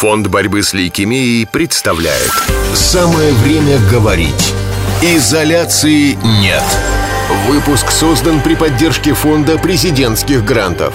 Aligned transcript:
Фонд 0.00 0.28
борьбы 0.28 0.62
с 0.62 0.72
лейкемией 0.72 1.46
представляет. 1.46 2.32
Самое 2.74 3.34
время 3.34 3.78
говорить. 3.90 4.54
Изоляции 5.02 6.14
нет 6.40 6.64
Выпуск 7.30 7.92
создан 7.92 8.40
при 8.40 8.56
поддержке 8.56 9.14
Фонда 9.14 9.56
президентских 9.56 10.44
грантов 10.44 10.92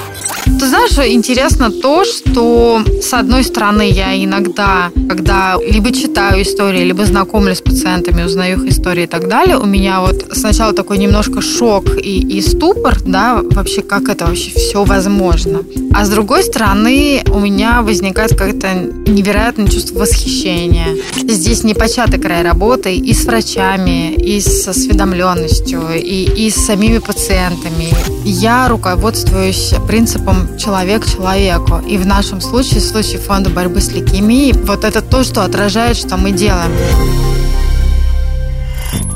ты 0.59 0.67
знаешь, 0.67 0.97
интересно 1.11 1.69
то, 1.69 2.03
что 2.05 2.81
с 3.01 3.13
одной 3.13 3.43
стороны 3.43 3.89
я 3.89 4.15
иногда, 4.23 4.91
когда 5.09 5.57
либо 5.63 5.91
читаю 5.91 6.43
истории, 6.43 6.83
либо 6.83 7.05
знакомлюсь 7.05 7.57
с 7.57 7.61
пациентами, 7.61 8.23
узнаю 8.23 8.63
их 8.63 8.71
истории 8.71 9.03
и 9.03 9.07
так 9.07 9.27
далее, 9.27 9.57
у 9.57 9.65
меня 9.65 10.01
вот 10.01 10.25
сначала 10.31 10.73
такой 10.73 10.97
немножко 10.97 11.41
шок 11.41 11.85
и, 11.97 12.19
и 12.19 12.41
ступор, 12.41 12.97
да, 13.05 13.41
вообще 13.43 13.81
как 13.81 14.09
это 14.09 14.25
вообще 14.25 14.51
все 14.51 14.83
возможно. 14.83 15.63
А 15.93 16.05
с 16.05 16.09
другой 16.09 16.43
стороны, 16.43 17.23
у 17.33 17.39
меня 17.39 17.81
возникает 17.81 18.31
какое-то 18.31 18.73
невероятное 18.73 19.67
чувство 19.67 19.99
восхищения. 19.99 20.95
Здесь 21.15 21.63
не 21.63 21.73
початый 21.73 22.19
край 22.19 22.43
работы 22.43 22.95
и 22.95 23.13
с 23.13 23.25
врачами, 23.25 24.13
и 24.13 24.39
с 24.41 24.67
осведомленностью, 24.67 25.81
и, 25.95 26.24
и 26.25 26.49
с 26.49 26.55
самими 26.55 26.99
пациентами. 26.99 27.93
Я 28.23 28.67
руководствуюсь 28.67 29.73
принципом 29.87 30.57
человек 30.57 31.05
человеку. 31.05 31.79
И 31.87 31.97
в 31.97 32.05
нашем 32.05 32.41
случае, 32.41 32.79
в 32.79 32.85
случае 32.85 33.19
фонда 33.19 33.49
борьбы 33.49 33.81
с 33.81 33.91
лейкемией, 33.91 34.53
вот 34.53 34.83
это 34.83 35.01
то, 35.01 35.23
что 35.23 35.43
отражает, 35.43 35.97
что 35.97 36.17
мы 36.17 36.31
делаем. 36.31 36.71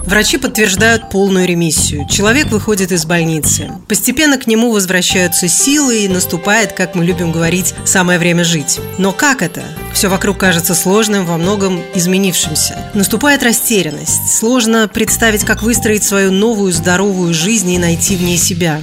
Врачи 0.10 0.38
подтверждают 0.38 1.12
полную 1.12 1.46
ремиссию. 1.48 2.08
Человек 2.08 2.48
выходит 2.48 2.92
из 2.92 3.06
больницы. 3.06 3.70
Постепенно 3.88 4.40
к 4.40 4.48
нему 4.48 4.72
возвращаются 4.72 5.48
силы 5.48 6.00
и 6.00 6.08
наступает, 6.08 6.74
как 6.74 6.96
мы 6.96 7.06
любим 7.06 7.32
говорить, 7.32 7.76
самое 7.86 8.18
время 8.18 8.44
жить. 8.44 8.80
Но 8.98 9.12
как 9.12 9.44
это? 9.44 9.62
Все 9.94 10.08
вокруг 10.08 10.40
кажется 10.40 10.74
сложным, 10.74 11.28
во 11.28 11.38
многом 11.38 11.80
изменившимся. 11.94 12.90
Наступает 12.96 13.44
растерянность. 13.44 14.36
Сложно 14.36 14.88
представить, 14.88 15.46
как 15.46 15.62
выстроить 15.62 16.04
свою 16.04 16.32
новую 16.32 16.74
здоровую 16.74 17.32
жизнь 17.32 17.70
и 17.70 17.78
найти 17.78 18.16
в 18.16 18.24
ней 18.24 18.38
себя. 18.38 18.82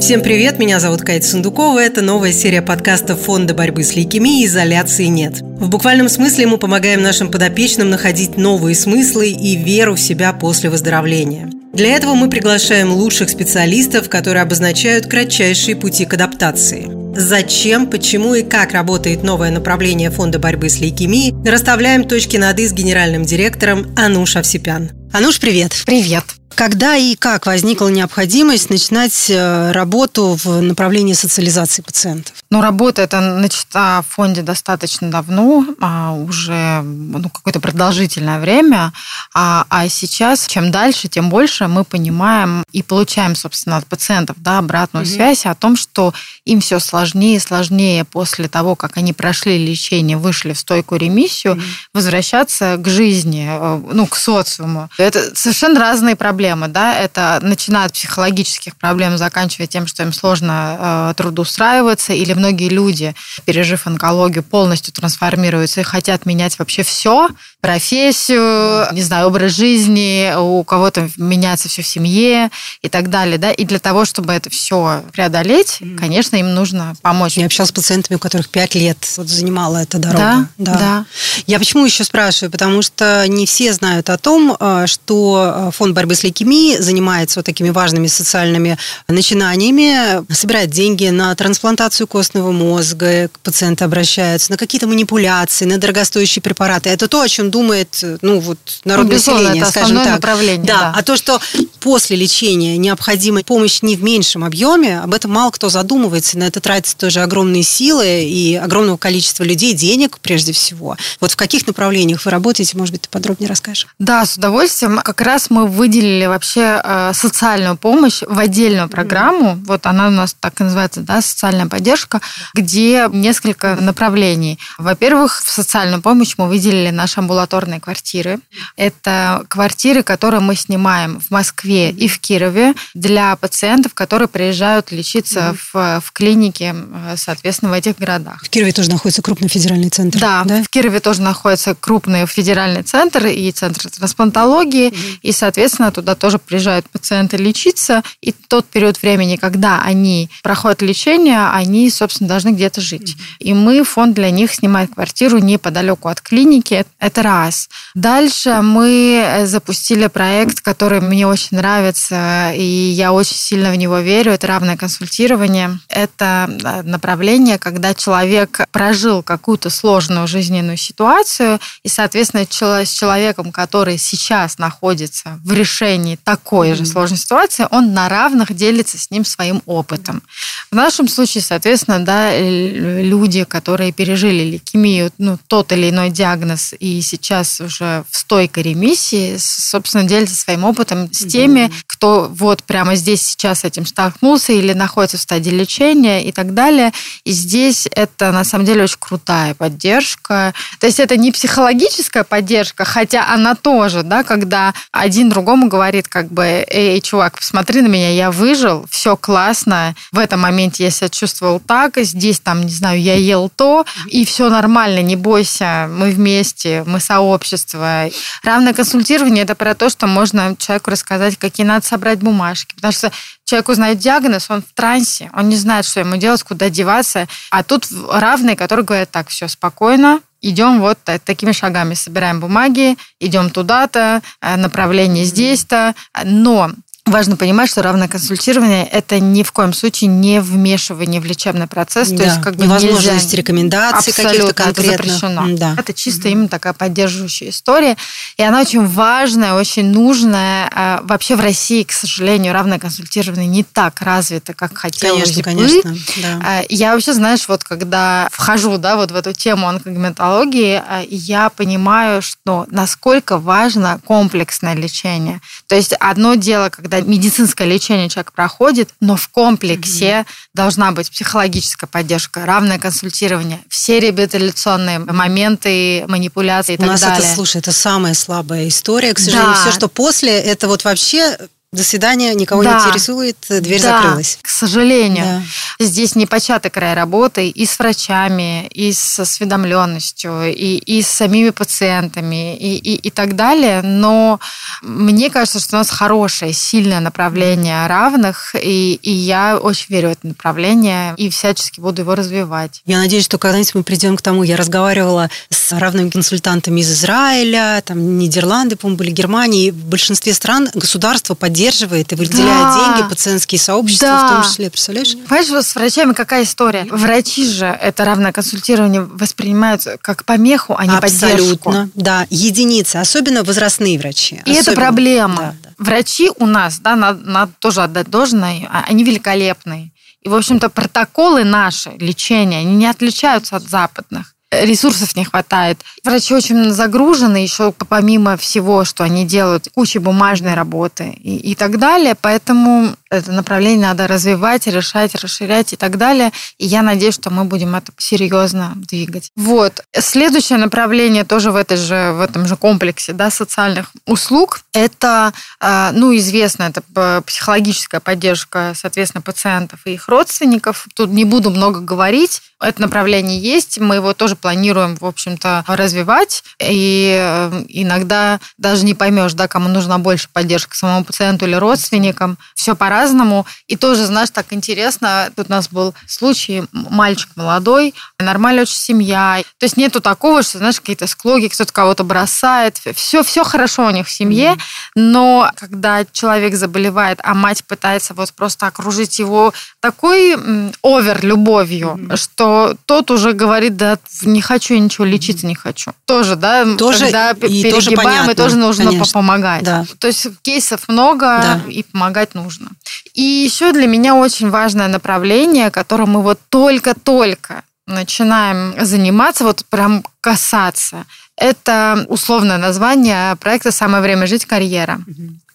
Всем 0.00 0.22
привет, 0.22 0.58
меня 0.58 0.80
зовут 0.80 1.02
Катя 1.02 1.26
Сундукова. 1.26 1.78
Это 1.78 2.00
новая 2.00 2.32
серия 2.32 2.62
подкастов 2.62 3.20
Фонда 3.20 3.52
борьбы 3.52 3.84
с 3.84 3.94
лейкемией 3.94 4.46
«Изоляции 4.46 5.04
нет». 5.04 5.40
В 5.42 5.68
буквальном 5.68 6.08
смысле 6.08 6.46
мы 6.46 6.56
помогаем 6.56 7.02
нашим 7.02 7.30
подопечным 7.30 7.90
находить 7.90 8.38
новые 8.38 8.74
смыслы 8.74 9.28
и 9.28 9.56
веру 9.56 9.94
в 9.94 10.00
себя 10.00 10.32
после 10.32 10.70
выздоровления. 10.70 11.50
Для 11.74 11.94
этого 11.94 12.14
мы 12.14 12.30
приглашаем 12.30 12.92
лучших 12.92 13.28
специалистов, 13.28 14.08
которые 14.08 14.42
обозначают 14.42 15.06
кратчайшие 15.06 15.76
пути 15.76 16.06
к 16.06 16.14
адаптации. 16.14 16.90
Зачем, 17.14 17.88
почему 17.88 18.34
и 18.34 18.42
как 18.42 18.72
работает 18.72 19.22
новое 19.22 19.50
направление 19.50 20.10
Фонда 20.10 20.38
борьбы 20.38 20.70
с 20.70 20.80
лейкемией, 20.80 21.34
расставляем 21.46 22.04
точки 22.04 22.38
над 22.38 22.58
«и» 22.58 22.66
с 22.66 22.72
генеральным 22.72 23.24
директором 23.24 23.92
Ануш 23.96 24.36
Авсипян. 24.36 24.92
Ануш, 25.12 25.38
привет! 25.38 25.72
Привет! 25.84 26.24
Когда 26.58 26.96
и 26.96 27.14
как 27.14 27.46
возникла 27.46 27.86
необходимость 27.86 28.68
начинать 28.68 29.30
э, 29.30 29.70
работу 29.70 30.36
в 30.42 30.60
направлении 30.60 31.12
социализации 31.12 31.82
пациентов? 31.82 32.34
Ну, 32.50 32.60
работа 32.60 33.00
это 33.02 33.20
начата 33.20 34.02
в 34.02 34.12
фонде 34.12 34.42
достаточно 34.42 35.08
давно, 35.08 35.64
а, 35.80 36.14
уже 36.14 36.82
ну, 36.82 37.30
какое-то 37.30 37.60
продолжительное 37.60 38.40
время. 38.40 38.92
А, 39.36 39.66
а 39.70 39.88
сейчас, 39.88 40.48
чем 40.48 40.72
дальше, 40.72 41.06
тем 41.06 41.30
больше 41.30 41.68
мы 41.68 41.84
понимаем 41.84 42.64
и 42.72 42.82
получаем, 42.82 43.36
собственно, 43.36 43.76
от 43.76 43.86
пациентов 43.86 44.34
да, 44.40 44.58
обратную 44.58 45.04
угу. 45.04 45.12
связь 45.12 45.46
о 45.46 45.54
том, 45.54 45.76
что 45.76 46.12
им 46.44 46.60
все 46.60 46.80
сложнее 46.80 47.36
и 47.36 47.40
сложнее 47.40 48.04
после 48.04 48.48
того, 48.48 48.74
как 48.74 48.96
они 48.96 49.12
прошли 49.12 49.64
лечение, 49.64 50.16
вышли 50.16 50.54
в 50.54 50.58
стойкую 50.58 50.98
ремиссию, 50.98 51.52
угу. 51.52 51.62
возвращаться 51.94 52.78
к 52.78 52.88
жизни, 52.88 53.46
э, 53.48 53.80
ну, 53.92 54.08
к 54.08 54.16
социуму. 54.16 54.90
Это 54.98 55.36
совершенно 55.36 55.78
разные 55.78 56.16
проблемы 56.16 56.47
проблемы, 56.48 56.68
да, 56.68 56.98
это 56.98 57.38
начиная 57.42 57.86
от 57.86 57.92
психологических 57.92 58.76
проблем, 58.76 59.18
заканчивая 59.18 59.66
тем, 59.66 59.86
что 59.86 60.02
им 60.02 60.12
сложно 60.12 61.10
э, 61.10 61.14
трудоустраиваться, 61.16 62.12
или 62.12 62.32
многие 62.32 62.68
люди, 62.68 63.14
пережив 63.44 63.86
онкологию, 63.86 64.42
полностью 64.42 64.92
трансформируются 64.92 65.80
и 65.80 65.84
хотят 65.84 66.26
менять 66.26 66.58
вообще 66.58 66.82
все, 66.82 67.28
профессию, 67.60 68.92
не 68.92 69.02
знаю, 69.02 69.26
образ 69.26 69.52
жизни, 69.52 70.32
у 70.38 70.62
кого-то 70.64 71.10
меняется 71.16 71.68
все 71.68 71.82
в 71.82 71.86
семье 71.86 72.50
и 72.82 72.88
так 72.88 73.10
далее, 73.10 73.38
да, 73.38 73.50
и 73.50 73.64
для 73.64 73.78
того, 73.78 74.04
чтобы 74.04 74.32
это 74.32 74.48
все 74.48 75.02
преодолеть, 75.12 75.78
mm-hmm. 75.80 75.98
конечно, 75.98 76.36
им 76.36 76.54
нужно 76.54 76.94
помочь. 77.02 77.36
Я 77.36 77.46
общалась 77.46 77.70
с 77.70 77.72
пациентами, 77.72 78.16
у 78.16 78.18
которых 78.18 78.48
пять 78.48 78.74
лет 78.74 78.98
вот 79.16 79.28
занимала 79.28 79.78
эта 79.78 79.98
дорога. 79.98 80.48
Да, 80.56 80.72
да. 80.72 80.78
да. 80.78 81.04
Я 81.46 81.58
почему 81.58 81.84
еще 81.84 82.04
спрашиваю? 82.04 82.50
Потому 82.50 82.82
что 82.82 83.26
не 83.28 83.44
все 83.44 83.72
знают 83.72 84.08
о 84.08 84.18
том, 84.18 84.56
э, 84.58 84.86
что 84.86 85.68
э, 85.68 85.70
фонд 85.72 85.94
борьбы 85.94 86.14
с 86.14 86.22
лейкемией 86.28 86.32
КИМИ 86.38 86.76
занимается 86.78 87.38
вот 87.38 87.46
такими 87.46 87.70
важными 87.70 88.06
социальными 88.06 88.78
начинаниями, 89.08 90.24
собирает 90.32 90.70
деньги 90.70 91.06
на 91.08 91.34
трансплантацию 91.34 92.06
костного 92.06 92.52
мозга, 92.52 93.30
пациенты 93.42 93.84
обращаются, 93.84 94.52
на 94.52 94.56
какие-то 94.56 94.86
манипуляции, 94.86 95.64
на 95.64 95.78
дорогостоящие 95.78 96.42
препараты. 96.42 96.90
Это 96.90 97.08
то, 97.08 97.20
о 97.20 97.28
чем 97.28 97.50
думает 97.50 98.02
ну, 98.22 98.40
вот, 98.40 98.58
народное 98.84 99.18
ну, 99.18 99.32
население, 99.32 99.62
это 99.62 99.70
скажем 99.70 99.96
так. 99.96 100.14
Направление, 100.14 100.66
да. 100.66 100.80
да. 100.80 100.94
А 100.96 101.02
то, 101.02 101.16
что 101.16 101.40
после 101.80 102.16
лечения 102.16 102.76
необходима 102.76 103.42
помощь 103.42 103.82
не 103.82 103.96
в 103.96 104.02
меньшем 104.02 104.44
объеме, 104.44 105.00
об 105.00 105.14
этом 105.14 105.32
мало 105.32 105.50
кто 105.50 105.68
задумывается. 105.68 106.38
На 106.38 106.44
это 106.44 106.60
тратятся 106.60 106.96
тоже 106.96 107.20
огромные 107.20 107.62
силы 107.62 108.24
и 108.24 108.54
огромного 108.54 108.96
количества 108.96 109.44
людей, 109.44 109.74
денег 109.74 110.18
прежде 110.20 110.52
всего. 110.52 110.96
Вот 111.20 111.32
в 111.32 111.36
каких 111.36 111.66
направлениях 111.66 112.24
вы 112.24 112.30
работаете, 112.30 112.76
может 112.76 112.92
быть, 112.92 113.02
ты 113.02 113.08
подробнее 113.08 113.48
расскажешь? 113.48 113.86
Да, 113.98 114.24
с 114.24 114.36
удовольствием. 114.36 115.00
Как 115.02 115.20
раз 115.20 115.50
мы 115.50 115.66
выделили 115.66 116.17
вообще 116.26 116.80
э, 116.82 117.12
социальную 117.14 117.76
помощь 117.76 118.22
в 118.26 118.38
отдельную 118.38 118.88
программу. 118.88 119.52
Mm-hmm. 119.52 119.64
Вот 119.66 119.86
она 119.86 120.08
у 120.08 120.10
нас 120.10 120.34
так 120.38 120.60
и 120.60 120.64
называется, 120.64 121.00
да, 121.00 121.20
социальная 121.20 121.66
поддержка, 121.66 122.20
где 122.54 123.08
несколько 123.12 123.76
направлений. 123.76 124.58
Во-первых, 124.78 125.42
в 125.42 125.50
социальную 125.50 126.02
помощь 126.02 126.34
мы 126.38 126.48
выделили 126.48 126.90
наши 126.90 127.20
амбулаторные 127.20 127.80
квартиры. 127.80 128.38
Это 128.76 129.44
квартиры, 129.48 130.02
которые 130.02 130.40
мы 130.40 130.54
снимаем 130.54 131.20
в 131.20 131.30
Москве 131.30 131.90
и 131.90 132.08
в 132.08 132.18
Кирове 132.18 132.74
для 132.94 133.36
пациентов, 133.36 133.94
которые 133.94 134.28
приезжают 134.28 134.92
лечиться 134.92 135.40
mm-hmm. 135.40 136.00
в, 136.00 136.06
в 136.06 136.12
клинике, 136.12 136.74
э, 136.74 137.14
соответственно, 137.16 137.70
в 137.70 137.74
этих 137.74 137.96
городах. 137.98 138.42
В 138.42 138.48
Кирове 138.48 138.72
тоже 138.72 138.90
находится 138.90 139.22
крупный 139.22 139.48
федеральный 139.48 139.90
центр. 139.90 140.18
Да, 140.18 140.42
да? 140.44 140.62
в 140.62 140.68
Кирове 140.68 141.00
тоже 141.00 141.22
находится 141.22 141.74
крупный 141.74 142.26
федеральный 142.26 142.82
центр 142.82 143.26
и 143.26 143.50
центр 143.52 143.90
трансплантологии, 143.90 144.88
mm-hmm. 144.90 145.18
и, 145.22 145.32
соответственно, 145.32 145.90
туда 145.92 146.07
тоже 146.14 146.38
приезжают 146.38 146.88
пациенты 146.90 147.36
лечиться, 147.36 148.02
и 148.20 148.32
тот 148.32 148.66
период 148.66 149.00
времени, 149.02 149.36
когда 149.36 149.80
они 149.82 150.30
проходят 150.42 150.82
лечение, 150.82 151.48
они, 151.50 151.90
собственно, 151.90 152.28
должны 152.28 152.50
где-то 152.50 152.80
жить. 152.80 153.16
И 153.38 153.54
мы, 153.54 153.84
фонд 153.84 154.14
для 154.14 154.30
них 154.30 154.52
снимает 154.52 154.94
квартиру 154.94 155.38
неподалеку 155.38 156.08
от 156.08 156.20
клиники. 156.20 156.84
Это 156.98 157.22
раз. 157.22 157.68
Дальше 157.94 158.60
мы 158.62 159.42
запустили 159.44 160.06
проект, 160.06 160.60
который 160.60 161.00
мне 161.00 161.26
очень 161.26 161.56
нравится, 161.56 162.52
и 162.54 162.62
я 162.62 163.12
очень 163.12 163.36
сильно 163.36 163.70
в 163.70 163.76
него 163.76 163.98
верю. 163.98 164.32
Это 164.32 164.46
равное 164.46 164.76
консультирование. 164.76 165.78
Это 165.88 166.82
направление, 166.84 167.58
когда 167.58 167.94
человек 167.94 168.60
прожил 168.70 169.22
какую-то 169.22 169.70
сложную 169.70 170.26
жизненную 170.26 170.76
ситуацию, 170.76 171.60
и, 171.82 171.88
соответственно, 171.88 172.46
с 172.48 172.90
человеком, 172.90 173.52
который 173.52 173.98
сейчас 173.98 174.58
находится 174.58 175.38
в 175.44 175.52
решении 175.52 175.97
состоянии 175.98 176.18
такой 176.22 176.74
же 176.74 176.86
сложной 176.86 177.18
ситуации, 177.18 177.66
он 177.70 177.92
на 177.92 178.08
равных 178.08 178.54
делится 178.54 178.98
с 178.98 179.10
ним 179.10 179.24
своим 179.24 179.62
опытом. 179.66 180.22
В 180.70 180.74
нашем 180.74 181.08
случае, 181.08 181.42
соответственно, 181.42 182.04
да, 182.04 182.38
люди, 182.38 183.44
которые 183.44 183.92
пережили 183.92 184.42
лейкемию, 184.42 185.10
ну, 185.18 185.38
тот 185.46 185.72
или 185.72 185.90
иной 185.90 186.10
диагноз, 186.10 186.74
и 186.78 187.00
сейчас 187.02 187.60
уже 187.60 188.04
в 188.10 188.16
стойкой 188.16 188.62
ремиссии, 188.62 189.36
собственно, 189.38 190.04
делятся 190.04 190.36
своим 190.36 190.64
опытом 190.64 191.12
с 191.12 191.26
теми, 191.26 191.70
кто 191.86 192.30
вот 192.30 192.62
прямо 192.62 192.94
здесь 192.94 193.22
сейчас 193.22 193.64
этим 193.64 193.86
столкнулся 193.86 194.52
или 194.52 194.72
находится 194.72 195.16
в 195.16 195.20
стадии 195.20 195.50
лечения 195.50 196.24
и 196.24 196.32
так 196.32 196.54
далее. 196.54 196.92
И 197.24 197.32
здесь 197.32 197.88
это, 197.92 198.32
на 198.32 198.44
самом 198.44 198.64
деле, 198.64 198.84
очень 198.84 198.98
крутая 198.98 199.54
поддержка. 199.54 200.54
То 200.80 200.86
есть 200.86 201.00
это 201.00 201.16
не 201.16 201.32
психологическая 201.32 202.24
поддержка, 202.24 202.84
хотя 202.84 203.32
она 203.32 203.54
тоже, 203.54 204.02
да, 204.02 204.22
когда 204.22 204.74
один 204.92 205.28
другому 205.28 205.68
говорит, 205.68 205.87
говорит 205.88 206.08
как 206.08 206.30
бы, 206.30 206.66
эй, 206.68 207.00
чувак, 207.00 207.38
посмотри 207.38 207.80
на 207.80 207.86
меня, 207.86 208.10
я 208.10 208.30
выжил, 208.30 208.84
все 208.90 209.16
классно, 209.16 209.94
в 210.12 210.18
этом 210.18 210.40
моменте 210.40 210.84
я 210.84 210.90
себя 210.90 211.08
чувствовал 211.08 211.60
так, 211.60 211.96
здесь 211.96 212.40
там, 212.40 212.62
не 212.62 212.70
знаю, 212.70 213.00
я 213.00 213.14
ел 213.14 213.48
то, 213.48 213.86
и 214.06 214.26
все 214.26 214.50
нормально, 214.50 215.00
не 215.00 215.16
бойся, 215.16 215.88
мы 215.90 216.10
вместе, 216.10 216.84
мы 216.86 217.00
сообщество. 217.00 218.04
Равное 218.42 218.74
консультирование– 218.74 219.44
это 219.44 219.54
про 219.54 219.74
то, 219.74 219.88
что 219.88 220.06
можно 220.06 220.54
человеку 220.58 220.90
рассказать, 220.90 221.38
какие 221.38 221.64
надо 221.64 221.86
собрать 221.86 222.18
бумажки, 222.18 222.74
потому 222.74 222.92
что 222.92 223.10
человек 223.44 223.70
узнает 223.70 223.98
диагноз, 223.98 224.50
он 224.50 224.60
в 224.60 224.74
трансе, 224.74 225.30
он 225.32 225.48
не 225.48 225.56
знает, 225.56 225.86
что 225.86 226.00
ему 226.00 226.16
делать, 226.16 226.42
куда 226.42 226.68
деваться, 226.68 227.28
а 227.50 227.62
тут 227.62 227.86
равные, 228.10 228.56
которые 228.56 228.84
говорят, 228.84 229.10
так, 229.10 229.28
все 229.28 229.48
спокойно, 229.48 230.20
идем 230.40 230.80
вот 230.80 230.98
такими 231.24 231.52
шагами, 231.52 231.94
собираем 231.94 232.40
бумаги, 232.40 232.96
идем 233.20 233.50
туда-то, 233.50 234.22
э, 234.40 234.56
направление 234.56 235.24
здесь-то, 235.24 235.94
но 236.24 236.70
Важно 237.08 237.36
понимать, 237.36 237.70
что 237.70 237.82
равное 237.82 238.08
консультирование– 238.08 238.86
это 238.92 239.18
ни 239.18 239.42
в 239.42 239.52
коем 239.52 239.72
случае 239.72 240.08
не 240.08 240.40
вмешивание 240.40 241.20
в 241.20 241.24
лечебный 241.24 241.66
процесс. 241.66 242.10
Да. 242.10 242.16
То 242.16 242.24
есть, 242.24 242.40
как 242.40 242.56
бы 242.56 242.64
Невозможность 242.64 243.32
рекомендаций 243.34 244.12
каких-то 244.12 244.52
конкретных. 244.52 244.94
Это 244.94 245.08
запрещено. 245.08 245.56
Да. 245.56 245.74
Это 245.76 245.92
чисто 245.94 246.28
mm 246.28 246.32
именно 246.32 246.48
такая 246.48 246.74
поддерживающая 246.74 247.48
история. 247.48 247.96
И 248.36 248.42
она 248.42 248.60
очень 248.60 248.86
важная, 248.86 249.54
очень 249.54 249.90
нужная. 249.90 250.70
А, 250.74 251.00
вообще 251.04 251.36
в 251.36 251.40
России, 251.40 251.82
к 251.82 251.92
сожалению, 251.92 252.52
равное 252.52 252.78
консультирование 252.78 253.46
не 253.46 253.64
так 253.64 254.00
развито, 254.02 254.52
как 254.52 254.76
хотелось 254.76 255.40
конечно, 255.42 255.82
бы. 255.82 255.82
Конечно, 255.82 255.96
да. 256.22 256.40
А, 256.44 256.62
я 256.68 256.92
вообще, 256.92 257.14
знаешь, 257.14 257.48
вот 257.48 257.64
когда 257.64 258.28
вхожу 258.30 258.76
да, 258.78 258.96
вот 258.96 259.10
в 259.10 259.16
эту 259.16 259.32
тему 259.32 259.68
онкогематологии, 259.68 260.82
а, 260.86 261.02
я 261.08 261.48
понимаю, 261.50 262.22
что 262.22 262.66
насколько 262.70 263.38
важно 263.38 264.00
комплексное 264.04 264.74
лечение. 264.74 265.40
То 265.66 265.74
есть 265.74 265.94
одно 265.94 266.34
дело, 266.34 266.68
когда 266.68 266.97
медицинское 267.02 267.66
лечение 267.66 268.08
человек 268.08 268.32
проходит, 268.32 268.90
но 269.00 269.16
в 269.16 269.28
комплексе 269.28 270.10
mm-hmm. 270.10 270.26
должна 270.54 270.92
быть 270.92 271.10
психологическая 271.10 271.88
поддержка, 271.88 272.46
равное 272.46 272.78
консультирование, 272.78 273.60
все 273.68 274.00
реабилитационные 274.00 274.98
моменты, 274.98 276.04
манипуляции 276.08 276.74
и 276.74 276.76
У 276.76 276.80
так 276.80 276.88
нас 276.88 277.00
далее. 277.00 277.18
Это, 277.18 277.34
слушай, 277.34 277.58
это 277.58 277.72
самая 277.72 278.14
слабая 278.14 278.68
история, 278.68 279.14
к 279.14 279.18
сожалению. 279.18 279.54
Да. 279.54 279.60
Все, 279.60 279.72
что 279.72 279.88
после, 279.88 280.32
это 280.32 280.68
вот 280.68 280.84
вообще 280.84 281.36
до 281.70 281.84
свидания, 281.84 282.32
никого 282.32 282.64
да. 282.64 282.78
не 282.78 282.86
интересует, 282.86 283.36
дверь 283.46 283.82
да, 283.82 284.00
закрылась. 284.00 284.38
К 284.40 284.48
сожалению. 284.48 285.44
Да. 285.78 285.84
Здесь 285.84 286.14
непочатый 286.14 286.70
край 286.70 286.94
работы 286.94 287.50
и 287.50 287.66
с 287.66 287.78
врачами, 287.78 288.66
и 288.68 288.90
с 288.90 289.18
осведомленностью, 289.18 290.50
и, 290.50 290.76
и 290.76 291.02
с 291.02 291.08
самими 291.08 291.50
пациентами, 291.50 292.56
и, 292.56 292.76
и, 292.76 292.94
и 292.94 293.10
так 293.10 293.36
далее. 293.36 293.82
Но 293.82 294.40
мне 294.80 295.28
кажется, 295.28 295.60
что 295.60 295.76
у 295.76 295.78
нас 295.80 295.90
хорошее, 295.90 296.54
сильное 296.54 297.00
направление 297.00 297.86
равных, 297.86 298.54
и, 298.54 298.94
и 299.02 299.10
я 299.10 299.58
очень 299.58 299.86
верю 299.90 300.08
в 300.08 300.12
это 300.12 300.26
направление 300.26 301.12
и 301.18 301.28
всячески 301.28 301.80
буду 301.80 302.00
его 302.00 302.14
развивать. 302.14 302.80
Я 302.86 302.96
надеюсь, 302.96 303.24
что 303.24 303.36
когда-нибудь 303.36 303.74
мы 303.74 303.82
придем 303.82 304.16
к 304.16 304.22
тому. 304.22 304.42
Я 304.42 304.56
разговаривала 304.56 305.28
с 305.50 305.78
равными 305.78 306.08
консультантами 306.08 306.80
из 306.80 306.90
Израиля, 306.90 307.82
там 307.84 308.16
Нидерланды, 308.18 308.76
по-моему, 308.76 308.96
были 308.96 309.10
Германии. 309.10 309.70
В 309.70 309.84
большинстве 309.84 310.32
стран 310.32 310.70
государство 310.72 311.34
поддерживает 311.34 311.57
поддерживает 311.58 312.12
и 312.12 312.14
выделяет 312.14 312.46
да. 312.46 312.94
деньги, 312.94 313.08
пациентские 313.08 313.58
сообщества 313.58 314.08
да. 314.08 314.26
в 314.26 314.30
том 314.30 314.42
числе, 314.44 314.70
представляешь? 314.70 315.16
Понимаешь, 315.28 315.66
с 315.66 315.74
врачами 315.74 316.12
какая 316.12 316.44
история? 316.44 316.86
Врачи 316.90 317.46
же 317.46 317.66
это 317.66 318.04
равное 318.04 318.32
консультирование 318.32 319.02
воспринимают 319.02 319.84
как 320.00 320.24
помеху, 320.24 320.74
а 320.78 320.86
не 320.86 320.96
Абсолютно, 320.96 321.28
поддержку. 321.28 321.68
Абсолютно, 321.70 321.90
да. 321.94 322.26
Единицы, 322.30 322.96
особенно 322.96 323.42
возрастные 323.42 323.98
врачи. 323.98 324.36
И 324.36 324.50
особенно. 324.50 324.60
это 324.60 324.72
проблема. 324.72 325.36
Да, 325.36 325.54
да. 325.62 325.70
Врачи 325.78 326.30
у 326.38 326.46
нас, 326.46 326.78
да, 326.78 326.96
надо, 326.96 327.28
надо 327.28 327.52
тоже 327.58 327.82
отдать 327.82 328.08
должное, 328.08 328.68
а, 328.70 328.84
они 328.88 329.02
великолепные. 329.02 329.92
И, 330.22 330.28
в 330.28 330.34
общем-то, 330.34 330.68
протоколы 330.68 331.44
наши 331.44 331.90
лечения, 331.98 332.58
они 332.58 332.74
не 332.76 332.86
отличаются 332.86 333.56
от 333.56 333.68
западных 333.68 334.34
ресурсов 334.50 335.14
не 335.16 335.24
хватает. 335.24 335.80
Врачи 336.04 336.34
очень 336.34 336.70
загружены 336.70 337.36
еще 337.36 337.72
помимо 337.72 338.36
всего, 338.36 338.84
что 338.84 339.04
они 339.04 339.26
делают, 339.26 339.68
куча 339.74 340.00
бумажной 340.00 340.54
работы 340.54 341.10
и, 341.10 341.36
и 341.36 341.54
так 341.54 341.78
далее. 341.78 342.14
Поэтому 342.20 342.94
это 343.10 343.32
направление 343.32 343.88
надо 343.88 344.06
развивать, 344.06 344.66
решать, 344.66 345.14
расширять 345.14 345.72
и 345.72 345.76
так 345.76 345.98
далее. 345.98 346.32
И 346.58 346.66
я 346.66 346.82
надеюсь, 346.82 347.14
что 347.14 347.30
мы 347.30 347.44
будем 347.44 347.74
это 347.74 347.92
серьезно 347.98 348.72
двигать. 348.76 349.30
Вот. 349.36 349.84
Следующее 349.92 350.58
направление 350.58 351.24
тоже 351.24 351.50
в, 351.50 351.56
этой 351.56 351.76
же, 351.76 352.12
в 352.12 352.20
этом 352.20 352.46
же 352.46 352.56
комплексе 352.56 353.12
да, 353.12 353.30
социальных 353.30 353.90
услуг. 354.06 354.60
Это, 354.72 355.32
а, 355.60 355.92
ну, 355.92 356.16
известно, 356.16 356.64
это 356.64 357.22
психологическая 357.22 358.00
поддержка, 358.00 358.72
соответственно, 358.74 359.22
пациентов 359.22 359.80
и 359.84 359.92
их 359.92 360.08
родственников. 360.08 360.86
Тут 360.94 361.10
не 361.10 361.24
буду 361.24 361.50
много 361.50 361.80
говорить. 361.80 362.40
Это 362.60 362.80
направление 362.80 363.38
есть. 363.38 363.78
Мы 363.78 363.96
его 363.96 364.12
тоже 364.12 364.36
планируем, 364.36 364.96
в 364.96 365.04
общем-то, 365.04 365.64
развивать. 365.66 366.42
И 366.60 367.16
э, 367.18 367.64
иногда 367.68 368.40
даже 368.58 368.84
не 368.84 368.94
поймешь, 368.94 369.32
да, 369.34 369.48
кому 369.48 369.68
нужна 369.68 369.98
больше 369.98 370.28
поддержка, 370.32 370.76
самому 370.76 371.04
пациенту 371.04 371.46
или 371.46 371.54
родственникам. 371.54 372.36
Все 372.54 372.74
пора 372.74 372.98
по-разному. 372.98 373.46
И 373.66 373.76
тоже, 373.76 374.06
знаешь, 374.06 374.30
так 374.30 374.46
интересно, 374.50 375.30
тут 375.36 375.48
у 375.48 375.50
нас 375.50 375.68
был 375.68 375.94
случай, 376.06 376.64
мальчик 376.72 377.28
молодой, 377.36 377.94
нормальная 378.18 378.62
очень 378.62 378.78
семья. 378.78 379.42
То 379.58 379.66
есть 379.66 379.76
нету 379.76 380.00
такого, 380.00 380.42
что, 380.42 380.58
знаешь, 380.58 380.80
какие-то 380.80 381.06
склоки, 381.06 381.48
кто-то 381.48 381.72
кого-то 381.72 382.04
бросает. 382.04 382.80
Все, 382.94 383.22
все 383.22 383.44
хорошо 383.44 383.86
у 383.86 383.90
них 383.90 384.06
в 384.06 384.10
семье, 384.10 384.56
но 384.94 385.50
когда 385.56 386.04
человек 386.12 386.54
заболевает, 386.54 387.20
а 387.22 387.34
мать 387.34 387.64
пытается 387.64 388.14
вот 388.14 388.32
просто 388.32 388.66
окружить 388.66 389.18
его 389.18 389.52
такой 389.80 390.36
овер 390.82 391.24
любовью, 391.24 391.98
mm-hmm. 391.98 392.16
что 392.16 392.47
тот 392.86 393.10
уже 393.10 393.32
говорит, 393.32 393.76
да, 393.76 393.98
не 394.22 394.40
хочу 394.40 394.76
ничего 394.76 395.04
лечиться, 395.04 395.46
не 395.46 395.54
хочу. 395.54 395.92
Тоже, 396.04 396.36
да, 396.36 396.76
тоже, 396.76 397.06
когда 397.06 397.30
и 397.30 397.34
перегибаем, 397.34 397.74
тоже 397.74 397.90
понятно, 397.92 398.30
и 398.30 398.34
тоже 398.34 398.56
нужно 398.56 398.84
конечно. 398.84 399.12
помогать. 399.12 399.64
Да. 399.64 399.84
То 399.98 400.06
есть 400.06 400.28
кейсов 400.42 400.88
много, 400.88 401.26
да. 401.26 401.62
и 401.68 401.82
помогать 401.82 402.34
нужно. 402.34 402.70
И 403.14 403.22
еще 403.22 403.72
для 403.72 403.86
меня 403.86 404.14
очень 404.14 404.50
важное 404.50 404.88
направление, 404.88 405.70
которым 405.70 406.10
мы 406.10 406.22
вот 406.22 406.38
только-только 406.48 407.64
начинаем 407.86 408.74
заниматься, 408.84 409.44
вот 409.44 409.64
прям 409.70 410.04
касаться, 410.20 411.06
это 411.36 412.04
условное 412.08 412.58
название 412.58 413.36
проекта 413.36 413.70
«Самое 413.70 414.02
время 414.02 414.26
жить. 414.26 414.44
Карьера». 414.44 415.00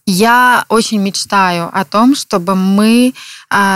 Я 0.05 0.65
очень 0.67 0.99
мечтаю 0.99 1.69
о 1.71 1.85
том, 1.85 2.15
чтобы 2.15 2.55
мы 2.55 3.13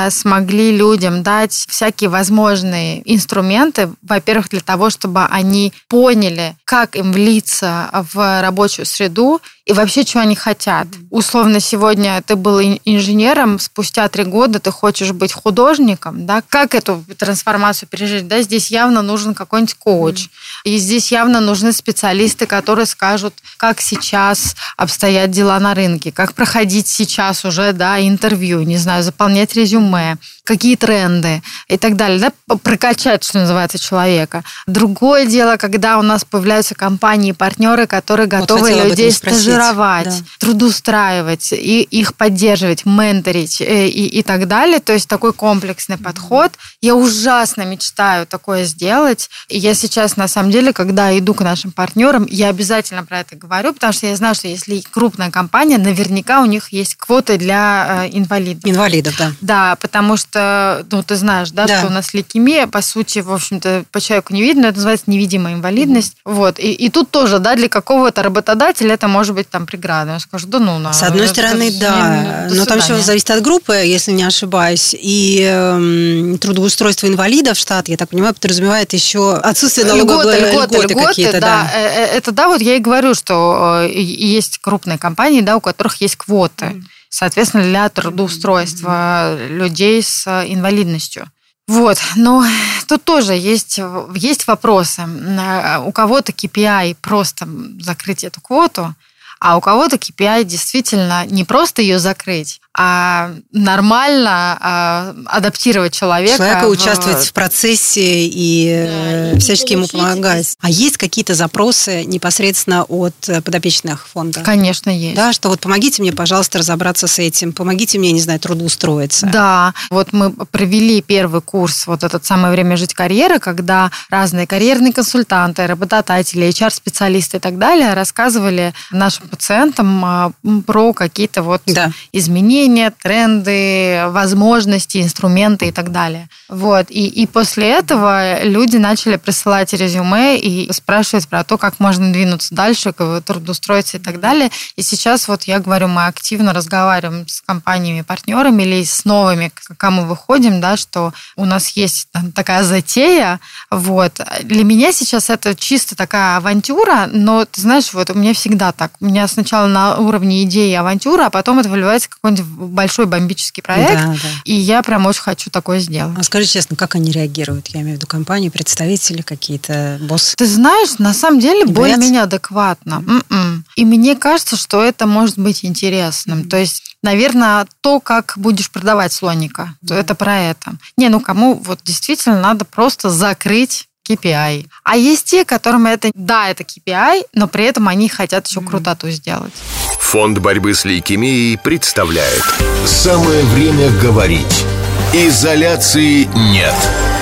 смогли 0.10 0.76
людям 0.76 1.24
дать 1.24 1.54
всякие 1.54 2.10
возможные 2.10 3.02
инструменты, 3.06 3.90
во-первых, 4.02 4.50
для 4.50 4.62
того, 4.62 4.90
чтобы 4.90 5.26
они 5.26 5.74
поняли, 5.88 6.56
как 6.66 6.96
им 6.96 7.12
влиться 7.12 7.90
в 8.14 8.42
рабочую 8.42 8.86
среду 8.86 9.42
и 9.66 9.74
вообще, 9.74 10.04
что 10.04 10.22
они 10.22 10.36
хотят. 10.36 10.88
Условно, 11.12 11.60
сегодня 11.60 12.22
ты 12.26 12.38
был 12.38 12.62
инженером, 12.62 13.60
спустя 13.60 14.08
три 14.08 14.24
года 14.24 14.60
ты 14.60 14.72
хочешь 14.72 15.12
быть 15.12 15.34
художником, 15.34 16.26
да? 16.26 16.42
Как 16.48 16.74
эту 16.74 17.04
трансформацию 17.18 17.90
пережить? 17.90 18.28
Да, 18.28 18.42
здесь 18.42 18.72
явно 18.72 19.02
нужен 19.02 19.34
какой-нибудь 19.34 19.74
коуч. 19.74 20.30
И 20.64 20.78
здесь 20.78 21.12
явно 21.12 21.42
нужны 21.42 21.74
специалисты, 21.74 22.46
которые 22.46 22.86
скажут, 22.86 23.34
как 23.58 23.82
сейчас 23.82 24.56
обстоят 24.78 25.32
дела 25.32 25.60
на 25.60 25.74
рынке, 25.74 26.14
как 26.14 26.34
проходить 26.34 26.88
сейчас 26.88 27.44
уже, 27.44 27.74
да, 27.74 28.00
интервью, 28.00 28.62
не 28.62 28.78
знаю, 28.78 29.04
заполнять 29.04 29.54
резюме, 29.54 29.67
резюме, 29.68 30.18
какие 30.48 30.78
тренды 30.78 31.44
и 31.68 31.78
так 31.78 31.98
далее, 31.98 32.20
да, 32.20 32.56
прокачать, 32.64 33.26
что 33.26 33.40
называется, 33.40 33.78
человека. 33.78 34.44
Другое 34.66 35.26
дело, 35.26 35.58
когда 35.58 36.00
у 36.00 36.02
нас 36.02 36.24
появляются 36.24 36.74
компании, 36.74 37.34
партнеры, 37.34 37.86
которые 37.86 38.28
готовы 38.28 38.74
вот 38.74 38.86
людей 38.86 39.12
стажировать, 39.12 40.08
да. 40.08 40.26
трудоустраивать, 40.40 41.52
и 41.52 41.82
их 41.82 42.16
поддерживать, 42.16 42.86
менторить 42.86 43.60
э, 43.60 43.88
и, 43.88 44.08
и 44.20 44.24
так 44.24 44.48
далее. 44.48 44.80
То 44.80 44.94
есть 44.94 45.10
такой 45.10 45.34
комплексный 45.34 45.98
подход. 45.98 46.54
Я 46.82 46.96
ужасно 46.96 47.64
мечтаю 47.64 48.26
такое 48.26 48.64
сделать. 48.64 49.30
И 49.50 49.58
я 49.58 49.74
сейчас, 49.74 50.16
на 50.16 50.30
самом 50.30 50.52
деле, 50.52 50.72
когда 50.72 51.18
иду 51.18 51.34
к 51.34 51.42
нашим 51.42 51.74
партнерам, 51.74 52.26
я 52.30 52.48
обязательно 52.48 53.04
про 53.04 53.20
это 53.20 53.36
говорю, 53.36 53.74
потому 53.74 53.92
что 53.92 54.08
я 54.08 54.16
знаю, 54.16 54.34
что 54.36 54.48
если 54.48 54.80
крупная 54.80 55.30
компания, 55.30 55.78
наверняка 55.78 56.40
у 56.42 56.46
них 56.46 56.70
есть 56.72 56.96
квоты 56.96 57.38
для 57.38 58.06
э, 58.06 58.10
инвалидов. 58.14 58.64
Инвалидов, 58.64 59.16
да. 59.18 59.34
Да, 59.42 59.76
потому 59.76 60.16
что 60.16 60.37
что, 60.38 60.86
ну, 60.92 61.04
ты 61.04 61.16
знаешь, 61.16 61.50
да, 61.52 61.66
Да. 61.66 61.80
что 61.80 61.88
у 61.88 61.90
нас 61.90 62.14
лейкемия, 62.14 62.68
по 62.68 62.82
сути, 62.82 63.20
в 63.20 63.32
общем-то, 63.34 63.86
по 63.92 64.00
человеку 64.00 64.34
не 64.34 64.42
видно, 64.42 64.68
это 64.68 64.76
называется 64.76 65.06
невидимая 65.08 65.54
инвалидность. 65.56 66.16
Вот. 66.26 66.60
И, 66.60 66.72
и 66.74 66.90
тут 66.90 67.10
тоже, 67.10 67.40
да, 67.40 67.56
для 67.56 67.70
какого-то 67.70 68.22
работодателя 68.24 68.94
это 68.94 69.08
может 69.08 69.36
быть 69.36 69.50
там 69.50 69.66
преграда. 69.66 70.14
Он 70.14 70.20
скажет, 70.20 70.50
да 70.50 70.60
ну, 70.60 70.78
на, 70.80 70.94
С 70.94 71.04
одной 71.04 71.26
это- 71.26 71.34
стороны, 71.34 71.70
это- 71.70 71.80
да, 71.80 72.46
до 72.50 72.56
но 72.56 72.66
там 72.66 72.82
свидания. 72.82 73.04
зависит 73.04 73.32
от 73.32 73.42
группы, 73.42 73.74
если 73.74 74.12
не 74.12 74.24
ошибаюсь. 74.24 74.96
И 75.00 75.42
эм, 75.44 76.38
трудоустройство 76.38 77.08
инвалидов 77.08 77.58
в 77.58 77.62
штат, 77.62 77.88
я 77.90 77.98
так 77.98 78.10
понимаю, 78.10 78.34
подразумевает 78.34 78.94
еще 78.94 79.36
отсутствие 79.36 79.88
налоговой 79.88 80.24
Льготы, 80.26 80.38
льготы, 80.52 80.76
льготы 80.78 80.88
льготы, 80.94 81.08
какие-то, 81.08 81.40
да. 81.42 81.64
да. 81.64 81.72
Э, 81.74 81.88
э, 82.14 82.18
Это 82.18 82.32
да, 82.32 82.48
вот 82.48 82.62
я 82.62 82.76
и 82.76 82.80
говорю, 82.80 83.14
что 83.16 83.88
э, 83.90 83.92
есть 84.00 84.60
крупные 84.60 84.98
компании, 84.98 85.42
да, 85.42 85.56
у 85.58 85.62
которых 85.62 86.00
есть 86.02 86.16
квоты, 86.16 86.84
соответственно, 87.10 87.64
для 87.64 87.90
трудоустройства 87.90 89.38
людей 89.48 90.02
с 90.02 90.28
инвалидностью. 90.48 91.30
Вот, 91.68 91.98
но 92.16 92.46
тут 92.88 93.04
тоже 93.04 93.34
есть, 93.34 93.80
есть 94.16 94.48
вопросы. 94.48 95.02
Э, 95.02 95.80
У 95.80 95.92
кого-то 95.92 96.32
KPI 96.32 96.96
просто 97.02 97.48
закрыть 97.80 98.24
эту 98.24 98.40
квоту, 98.40 98.96
а 99.40 99.58
у 99.58 99.62
кого-то 99.62 99.98
KPI 99.98 100.46
действительно 100.46 101.26
не 101.26 101.44
просто 101.44 101.82
ее 101.82 102.00
закрыть, 102.00 102.62
а 102.78 103.32
нормально 103.52 104.58
а, 104.62 105.16
адаптировать 105.26 105.94
человека. 105.94 106.38
Человека 106.38 106.68
в- 106.68 106.70
участвовать 106.72 107.26
в 107.26 107.34
процессе 107.34 108.28
и 108.28 108.68
э, 108.70 109.34
и 109.36 109.40
всячески 109.40 109.74
ему 109.74 109.88
получить 109.88 110.10
помогать. 110.10 110.56
А 110.62 110.70
есть 110.70 110.98
какие-то 110.98 111.34
запросы 111.34 112.04
непосредственно 112.06 112.84
от 112.84 113.16
э, 113.28 113.42
подопечных 113.42 114.08
фонда? 114.08 114.42
Конечно, 114.42 114.90
есть. 114.90 115.16
Да, 115.16 115.34
что 115.34 115.50
вот 115.50 115.60
помогите 115.60 116.02
мне, 116.02 116.12
пожалуйста, 116.14 116.60
разобраться 116.60 117.08
с 117.08 117.18
этим, 117.20 117.52
помогите 117.52 117.98
мне, 118.00 118.12
не 118.12 118.22
знаю, 118.22 118.40
трудоустроиться. 118.40 119.26
Да, 119.28 119.74
вот 119.90 120.14
мы 120.14 120.32
провели 120.32 121.02
первый 121.02 121.42
курс, 121.42 121.88
вот 121.88 122.04
этот 122.04 122.26
самое 122.26 122.54
время 122.54 122.78
жить 122.78 122.94
карьеры, 122.94 123.40
когда 123.40 123.92
разные 124.10 124.46
карьерные 124.46 124.94
консультанты, 124.94 125.66
работодатели, 125.68 126.48
HR-специалисты 126.48 127.38
и 127.38 127.40
так 127.40 127.58
далее 127.58 127.94
рассказывали 127.94 128.74
нашим 128.92 129.28
пациентам 129.28 130.06
а, 130.06 130.32
про 130.66 130.94
какие-то 130.94 131.42
вот 131.42 131.62
Да. 131.66 131.92
изменения, 132.12 132.67
тренды, 133.02 134.06
возможности, 134.08 135.02
инструменты 135.02 135.68
и 135.68 135.72
так 135.72 135.92
далее. 135.92 136.30
Вот. 136.50 136.88
И, 136.90 137.08
и 137.08 137.26
после 137.28 137.70
этого 137.70 138.44
люди 138.44 138.78
начали 138.78 139.18
присылать 139.18 139.74
резюме 139.74 140.38
и 140.38 140.72
спрашивать 140.72 141.28
про 141.28 141.44
то, 141.44 141.58
как 141.58 141.80
можно 141.80 142.12
двинуться 142.12 142.56
дальше, 142.56 142.94
как 142.94 143.24
трудоустроиться 143.24 143.98
и 143.98 144.00
так 144.00 144.20
далее. 144.20 144.50
И 144.76 144.82
сейчас 144.82 145.28
вот 145.28 145.44
я 145.44 145.60
говорю, 145.60 145.88
мы 145.88 146.06
активно 146.06 146.54
разговариваем 146.54 147.28
с 147.28 147.42
компаниями, 147.42 148.02
партнерами 148.02 148.64
или 148.64 148.84
с 148.84 149.06
новыми, 149.06 149.52
к 149.54 149.76
кому 149.78 150.06
выходим, 150.06 150.62
да, 150.62 150.78
что 150.78 151.14
у 151.36 151.46
нас 151.46 151.70
есть 151.70 152.08
там 152.12 152.32
такая 152.32 152.64
затея. 152.64 153.40
Вот. 153.70 154.22
Для 154.44 154.64
меня 154.64 154.92
сейчас 154.92 155.30
это 155.30 155.56
чисто 155.56 155.96
такая 155.96 156.38
авантюра, 156.38 157.08
но 157.12 157.46
ты 157.46 157.62
знаешь, 157.62 157.94
вот 157.94 158.10
у 158.10 158.14
меня 158.14 158.34
всегда 158.34 158.72
так. 158.72 158.92
У 159.00 159.06
меня 159.06 159.28
сначала 159.28 159.68
на 159.68 159.98
уровне 159.98 160.44
идеи 160.44 160.74
авантюра, 160.74 161.26
а 161.26 161.30
потом 161.30 161.60
это 161.60 161.70
выливается 161.70 162.10
какой-нибудь 162.10 162.46
большой 162.58 163.06
бомбический 163.06 163.62
проект. 163.62 163.94
Да, 163.94 164.08
да. 164.12 164.30
И 164.46 164.54
я 164.54 164.82
прям 164.82 165.06
очень 165.06 165.22
хочу 165.22 165.50
такое 165.50 165.80
сделать. 165.80 166.18
А 166.18 166.24
скажи 166.24 166.48
честно, 166.48 166.76
как 166.76 166.96
они 166.96 167.12
реагируют? 167.12 167.68
Я 167.68 167.82
имею 167.82 167.96
в 167.96 167.98
виду 167.98 168.08
компании, 168.08 168.50
представители, 168.50 169.22
какие-то 169.22 170.00
боссы. 170.02 170.36
Ты 170.36 170.46
знаешь, 170.46 170.98
на 171.00 171.14
самом 171.14 171.40
деле 171.40 171.64
Не 171.64 171.72
более-менее 171.72 172.24
адекватно. 172.24 173.04
М-м. 173.08 173.66
И 173.76 173.86
мне 173.86 174.16
кажется, 174.16 174.58
что 174.58 174.84
это 174.84 175.06
может 175.06 175.38
быть 175.38 175.64
интересным. 175.64 176.50
То 176.50 176.58
есть, 176.58 176.98
наверное, 177.04 177.68
то, 177.82 178.00
как 178.00 178.34
будешь 178.38 178.72
продавать 178.72 179.14
слоника, 179.14 179.76
то 179.88 179.94
это 179.94 180.16
про 180.16 180.40
это. 180.40 180.74
Не, 180.98 181.10
ну 181.10 181.20
кому 181.20 181.54
вот 181.56 181.80
действительно 181.84 182.42
надо 182.42 182.66
просто 182.66 183.10
закрыть 183.10 183.88
KPI. 184.08 184.68
А 184.84 184.98
есть 184.98 185.26
те, 185.26 185.46
которым 185.46 185.86
это, 185.88 186.12
да, 186.14 186.50
это 186.50 186.64
KPI, 186.64 187.24
но 187.34 187.48
при 187.48 187.66
этом 187.66 187.88
они 187.88 188.10
хотят 188.10 188.48
еще 188.48 188.62
крутоту 188.62 189.10
сделать. 189.10 189.54
Фонд 190.00 190.40
борьбы 190.40 190.74
с 190.74 190.86
лейкемией 190.86 191.58
представляет 191.58 192.44
Самое 192.86 193.44
время 193.44 193.90
говорить 194.02 194.66
Изоляции 195.14 196.30
нет 196.54 197.17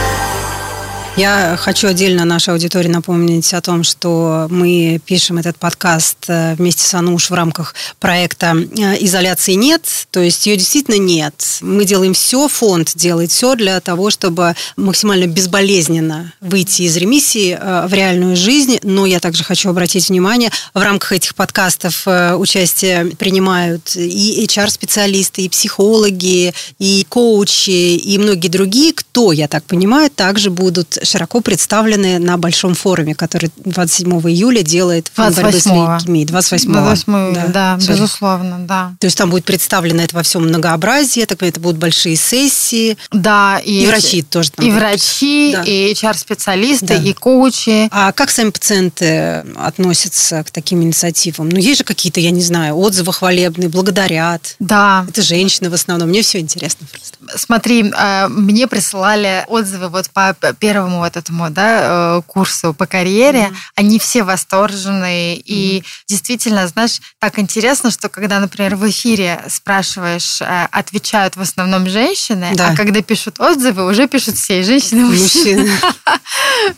Я 1.18 1.56
хочу 1.58 1.88
отдельно 1.88 2.26
нашей 2.26 2.50
аудитории 2.54 2.90
напомнить 2.90 3.54
о 3.54 3.62
том, 3.62 3.86
что 3.86 4.48
мы 4.50 5.00
пишем 5.06 5.38
этот 5.38 5.56
подкаст 5.56 6.18
э, 6.28 6.56
вместе 6.56 6.84
с 6.84 6.94
Ануш 6.94 7.30
в 7.30 7.34
рамках 7.34 7.74
проекта 8.02 8.48
э, 8.48 8.98
«Изоляции 9.00 9.54
нет», 9.54 10.08
то 10.12 10.20
есть 10.20 10.46
ее 10.46 10.58
действительно 10.58 10.98
нет. 10.98 11.34
Мы 11.62 11.86
делаем 11.86 12.14
все, 12.14 12.50
фонд 12.50 12.92
делает 12.96 13.32
все 13.32 13.56
для 13.56 13.80
того, 13.80 14.10
чтобы 14.10 14.56
максимально 14.76 15.28
безболезненно 15.28 16.34
выйти 16.42 16.82
из 16.82 16.98
ремиссии 16.98 17.58
э, 17.58 17.88
в 17.88 17.94
реальную 17.94 18.36
жизнь, 18.36 18.80
но 18.84 19.06
я 19.06 19.22
также 19.22 19.46
хочу 19.46 19.70
обратить 19.70 20.10
внимание, 20.10 20.52
в 20.74 20.82
рамках 20.82 21.14
этих 21.14 21.34
подкастов 21.34 22.06
участие 22.06 23.06
принимают 23.18 23.96
и 23.96 24.46
HR-специалисты, 24.46 25.44
и 25.44 25.50
психологи, 25.50 26.54
и 26.78 27.06
коучи, 27.08 27.96
и 27.96 28.18
многие 28.18 28.50
другие, 28.50 28.92
кто, 28.92 29.32
я 29.32 29.48
так 29.48 29.64
понимаю, 29.64 30.10
также 30.10 30.50
будут 30.50 30.98
широко 31.06 31.42
представлены 31.42 32.20
на 32.20 32.38
большом 32.38 32.74
форуме, 32.76 33.16
который 33.16 33.52
27 33.64 34.12
июля 34.30 34.62
делает 34.64 35.12
фонд 35.14 35.36
борьбы 35.36 35.60
с 35.60 35.68
28-го. 35.68 35.94
лейкемией. 35.94 36.26
28 36.26 36.72
28 36.74 37.52
да, 37.52 37.76
Sorry. 37.76 37.88
безусловно, 37.90 38.60
да. 38.60 38.94
То 39.00 39.06
есть 39.06 39.18
там 39.18 39.30
будет 39.30 39.46
представлено 39.46 40.02
это 40.04 40.16
во 40.16 40.24
всем 40.24 40.44
многообразии, 40.44 41.20
я 41.22 41.26
так 41.26 41.38
понимаю, 41.38 41.52
это 41.52 41.60
будут 41.62 41.78
большие 41.78 42.16
сессии, 42.16 42.98
Да, 43.12 43.60
и, 43.64 43.84
и 43.84 43.88
врачи 43.88 44.22
тоже 44.22 44.52
там 44.52 44.66
И 44.66 44.70
будут. 44.70 44.82
врачи, 44.84 45.52
Да. 45.54 45.64
и 45.64 45.94
HR-специалисты, 45.94 46.86
Да. 46.88 46.96
и 46.96 47.14
коучи. 47.14 47.88
А 47.92 48.12
как 48.12 48.30
сами 48.32 48.50
пациенты 48.50 49.44
относятся 49.56 50.44
к 50.44 50.52
таким 50.52 50.82
инициативам? 50.84 51.50
Ну, 51.50 51.58
есть 51.58 51.80
же 51.80 51.84
какие-то, 51.84 52.20
я 52.20 52.32
не 52.32 52.42
знаю, 52.42 52.76
отзывы 52.78 53.14
хвалебные, 53.14 53.70
благодарят. 53.70 54.56
Да, 54.60 55.06
Это 55.10 55.22
женщины 55.22 55.70
в 55.70 55.74
основном. 55.74 56.10
Мне 56.10 56.22
все 56.22 56.40
интересно 56.40 56.88
просто. 56.92 57.18
смотри, 57.38 57.92
э, 57.96 58.28
мне 58.28 58.68
присылали 58.68 59.44
отзывы 59.48 59.90
вот 59.90 60.10
по 60.12 60.36
п- 60.40 60.54
первому 60.96 61.00
вот 61.00 61.18
этому 61.18 61.50
да, 61.50 62.18
э, 62.18 62.22
курсу 62.25 62.74
по 62.74 62.86
карьере. 62.86 63.52
Они 63.75 64.00
все 64.00 64.24
восторженные. 64.24 65.38
И 65.38 65.84
действительно, 66.08 66.68
знаешь, 66.68 67.02
так 67.20 67.40
интересно, 67.40 67.92
что 67.92 68.10
когда, 68.10 68.40
например, 68.40 68.75
в 68.75 68.90
эфире 68.90 69.44
спрашиваешь, 69.50 70.42
э, 70.42 70.68
отвечают 70.72 71.36
в 71.36 71.42
основном 71.42 71.90
женщины, 71.90 72.52
Да. 72.56 72.70
а 72.70 72.75
когда 72.75 73.02
пишут 73.02 73.40
отзывы, 73.40 73.86
уже 73.86 74.08
пишут 74.08 74.36
все, 74.36 74.60
и 74.60 74.64
женщины, 74.64 75.02
и 75.02 75.04
мужчины. 75.04 75.72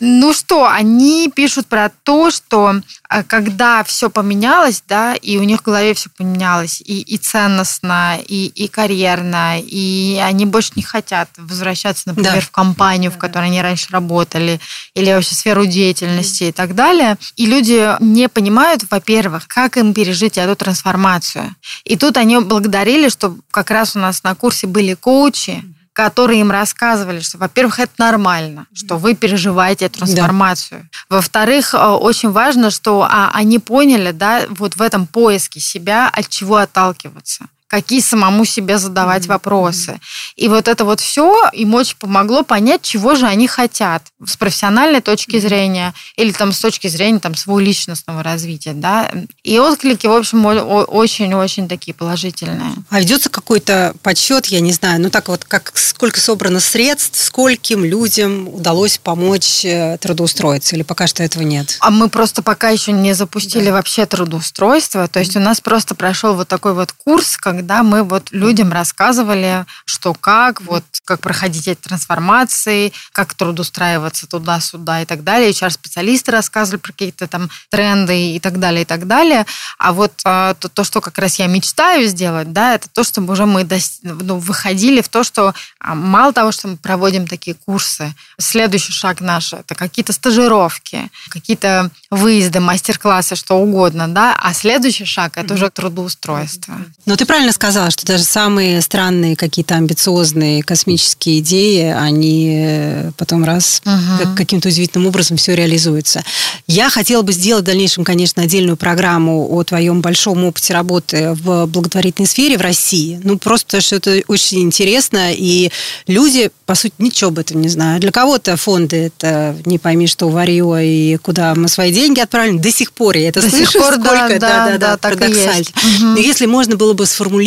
Ну 0.00 0.32
что, 0.32 0.66
они 0.66 1.30
пишут 1.34 1.66
про 1.66 1.90
то, 2.02 2.30
что 2.30 2.66
а, 2.68 2.80
когда 3.26 3.82
все 3.84 4.10
поменялось, 4.10 4.82
да, 4.86 5.14
и 5.14 5.38
у 5.38 5.42
них 5.42 5.60
в 5.60 5.64
голове 5.64 5.94
все 5.94 6.10
поменялось, 6.10 6.82
и, 6.84 7.00
и 7.00 7.16
ценностно, 7.16 8.18
и, 8.26 8.46
и 8.46 8.68
карьерно, 8.68 9.58
и 9.60 10.20
они 10.22 10.44
больше 10.44 10.72
не 10.76 10.82
хотят 10.82 11.30
возвращаться, 11.38 12.02
например, 12.06 12.34
Да. 12.34 12.40
в 12.40 12.50
компанию, 12.50 13.10
в 13.10 13.16
которой 13.16 13.46
они 13.46 13.62
раньше 13.62 13.86
работали, 13.90 14.60
или 14.94 15.10
вообще 15.12 15.34
сферу 15.34 15.64
деятельности 15.64 16.44
и 16.44 16.52
так 16.52 16.74
далее. 16.74 17.16
И 17.36 17.46
люди 17.46 17.88
не 18.00 18.28
понимают, 18.28 18.84
во-первых, 18.90 19.48
как 19.48 19.78
им 19.78 19.94
пережить 19.94 20.36
эту 20.36 20.54
трансформацию. 20.56 21.54
И 21.84 21.96
тут 21.96 22.18
они 22.18 22.38
благодарили, 22.40 23.08
что 23.08 23.36
как 23.50 23.70
раз 23.70 23.96
у 23.96 23.98
нас 24.00 24.22
на 24.22 24.34
курсе 24.34 24.66
были 24.66 24.92
коучи, 24.94 25.64
которые 25.98 26.42
им 26.42 26.52
рассказывали, 26.52 27.18
что, 27.18 27.38
во-первых, 27.38 27.80
это 27.80 27.92
нормально, 27.98 28.68
что 28.72 28.98
вы 28.98 29.16
переживаете 29.16 29.86
эту 29.86 29.98
трансформацию. 29.98 30.88
Во-вторых, 31.08 31.74
э, 31.74 31.78
очень 31.78 32.30
важно, 32.30 32.70
что 32.70 33.02
а, 33.02 33.32
они 33.34 33.58
поняли, 33.58 34.12
да, 34.12 34.42
вот 34.48 34.76
в 34.76 34.80
этом 34.80 35.08
поиске 35.08 35.58
себя, 35.58 36.08
от 36.08 36.28
чего 36.28 36.58
отталкиваться 36.58 37.46
какие 37.68 38.00
самому 38.00 38.44
себе 38.44 38.78
задавать 38.78 39.26
вопросы. 39.26 40.00
И 40.36 40.48
вот 40.48 40.68
это 40.68 40.84
вот 40.84 41.00
все 41.00 41.34
им 41.52 41.74
очень 41.74 41.96
помогло 41.98 42.42
понять, 42.42 42.82
чего 42.82 43.14
же 43.14 43.26
они 43.26 43.46
хотят 43.46 44.02
с 44.26 44.36
профессиональной 44.36 45.00
точки 45.00 45.38
зрения 45.38 45.94
или 46.16 46.32
там 46.32 46.52
с 46.52 46.60
точки 46.60 46.88
зрения 46.88 47.20
там 47.20 47.34
своего 47.34 47.60
личностного 47.60 48.22
развития, 48.22 48.72
да. 48.72 49.10
И 49.44 49.58
отклики, 49.58 50.06
в 50.06 50.12
общем, 50.12 50.44
очень-очень 50.46 51.68
такие 51.68 51.94
положительные. 51.94 52.72
А 52.88 53.00
ведется 53.00 53.28
какой-то 53.28 53.94
подсчет, 54.02 54.46
я 54.46 54.60
не 54.60 54.72
знаю, 54.72 55.00
ну 55.00 55.10
так 55.10 55.28
вот, 55.28 55.44
как 55.44 55.72
сколько 55.74 56.18
собрано 56.20 56.60
средств, 56.60 57.22
скольким 57.22 57.84
людям 57.84 58.48
удалось 58.48 58.98
помочь 58.98 59.64
э, 59.64 59.98
трудоустроиться, 59.98 60.74
или 60.74 60.82
пока 60.82 61.06
что 61.06 61.22
этого 61.22 61.42
нет? 61.42 61.76
А 61.80 61.90
мы 61.90 62.08
просто 62.08 62.42
пока 62.42 62.70
еще 62.70 62.92
не 62.92 63.12
запустили 63.12 63.68
вообще 63.68 64.06
трудоустройство. 64.06 65.06
То 65.06 65.18
есть 65.18 65.36
у 65.36 65.40
нас 65.40 65.60
просто 65.60 65.94
прошел 65.94 66.34
вот 66.34 66.48
такой 66.48 66.72
вот 66.72 66.92
курс, 66.92 67.36
когда 67.36 67.57
когда 67.58 67.82
мы 67.82 68.04
вот 68.04 68.28
людям 68.30 68.70
рассказывали, 68.70 69.66
что 69.84 70.14
как, 70.14 70.60
вот 70.60 70.84
как 71.04 71.20
проходить 71.20 71.66
эти 71.66 71.80
трансформации, 71.80 72.92
как 73.10 73.34
трудоустраиваться 73.34 74.28
туда-сюда 74.28 75.02
и 75.02 75.04
так 75.04 75.24
далее. 75.24 75.50
HR-специалисты 75.50 76.30
рассказывали 76.30 76.78
про 76.78 76.92
какие-то 76.92 77.26
там 77.26 77.50
тренды 77.68 78.36
и 78.36 78.38
так 78.38 78.60
далее, 78.60 78.82
и 78.82 78.84
так 78.84 79.08
далее. 79.08 79.44
А 79.76 79.92
вот 79.92 80.12
а, 80.24 80.54
то, 80.54 80.68
то, 80.68 80.84
что 80.84 81.00
как 81.00 81.18
раз 81.18 81.40
я 81.40 81.48
мечтаю 81.48 82.06
сделать, 82.06 82.52
да, 82.52 82.74
это 82.74 82.88
то, 82.88 83.02
чтобы 83.02 83.32
уже 83.32 83.44
мы 83.44 83.64
дос... 83.64 83.98
ну, 84.02 84.38
выходили 84.38 85.00
в 85.00 85.08
то, 85.08 85.24
что 85.24 85.52
а, 85.80 85.96
мало 85.96 86.32
того, 86.32 86.52
что 86.52 86.68
мы 86.68 86.76
проводим 86.76 87.26
такие 87.26 87.56
курсы, 87.66 88.14
следующий 88.38 88.92
шаг 88.92 89.20
наш– 89.20 89.52
это 89.54 89.74
какие-то 89.74 90.12
стажировки, 90.12 91.10
какие-то 91.30 91.90
выезды, 92.10 92.60
мастер-классы, 92.60 93.34
что 93.34 93.56
угодно, 93.56 94.06
да, 94.06 94.38
а 94.40 94.54
следующий 94.54 95.06
шаг– 95.06 95.32
это 95.36 95.54
уже 95.54 95.70
трудоустройство. 95.70 96.76
Но 97.04 97.16
ты 97.16 97.26
правильно 97.26 97.47
сказала, 97.52 97.90
что 97.90 98.06
даже 98.06 98.24
самые 98.24 98.80
странные 98.80 99.36
какие-то 99.36 99.74
амбициозные 99.74 100.62
космические 100.62 101.40
идеи, 101.40 101.92
они 101.92 102.54
э, 102.56 103.10
потом 103.16 103.44
раз 103.44 103.82
угу. 103.84 104.34
каким-то 104.36 104.68
удивительным 104.68 105.06
образом 105.06 105.36
все 105.36 105.54
реализуется. 105.54 106.22
Я 106.66 106.90
хотела 106.90 107.22
бы 107.22 107.32
сделать 107.32 107.64
в 107.64 107.66
дальнейшем, 107.66 108.04
конечно, 108.04 108.42
отдельную 108.42 108.76
программу 108.76 109.48
о 109.50 109.62
твоем 109.64 110.00
большом 110.00 110.44
опыте 110.44 110.74
работы 110.74 111.34
в 111.34 111.66
благотворительной 111.66 112.28
сфере 112.28 112.58
в 112.58 112.60
России. 112.60 113.20
Ну, 113.22 113.38
просто 113.38 113.66
потому 113.66 113.82
что 113.82 113.96
это 113.96 114.22
очень 114.28 114.60
интересно, 114.62 115.32
и 115.32 115.70
люди, 116.06 116.50
по 116.66 116.74
сути, 116.74 116.94
ничего 116.98 117.28
об 117.28 117.38
этом 117.38 117.60
не 117.60 117.68
знают. 117.68 118.00
Для 118.00 118.12
кого-то 118.12 118.56
фонды– 118.56 118.96
это 119.18 119.56
не 119.64 119.78
пойми, 119.78 120.06
что 120.06 120.28
варье, 120.28 120.78
и 120.84 121.16
куда 121.18 121.54
мы 121.54 121.68
свои 121.68 121.92
деньги 121.92 122.20
отправим. 122.20 122.60
До 122.60 122.70
сих 122.70 122.92
пор 122.92 123.16
я 123.16 123.28
это 123.28 123.40
До 123.40 123.48
слышу, 123.48 123.72
сих 123.72 123.82
пор, 123.82 123.94
сколько, 123.94 124.38
да, 124.38 124.38
да, 124.38 124.68
да, 124.68 124.78
да 124.78 124.96
парадоксально. 124.98 125.64
Но 126.00 126.18
если 126.18 126.46
можно 126.46 126.76
было 126.76 126.92
бы 126.92 127.06
сформулировать 127.06 127.37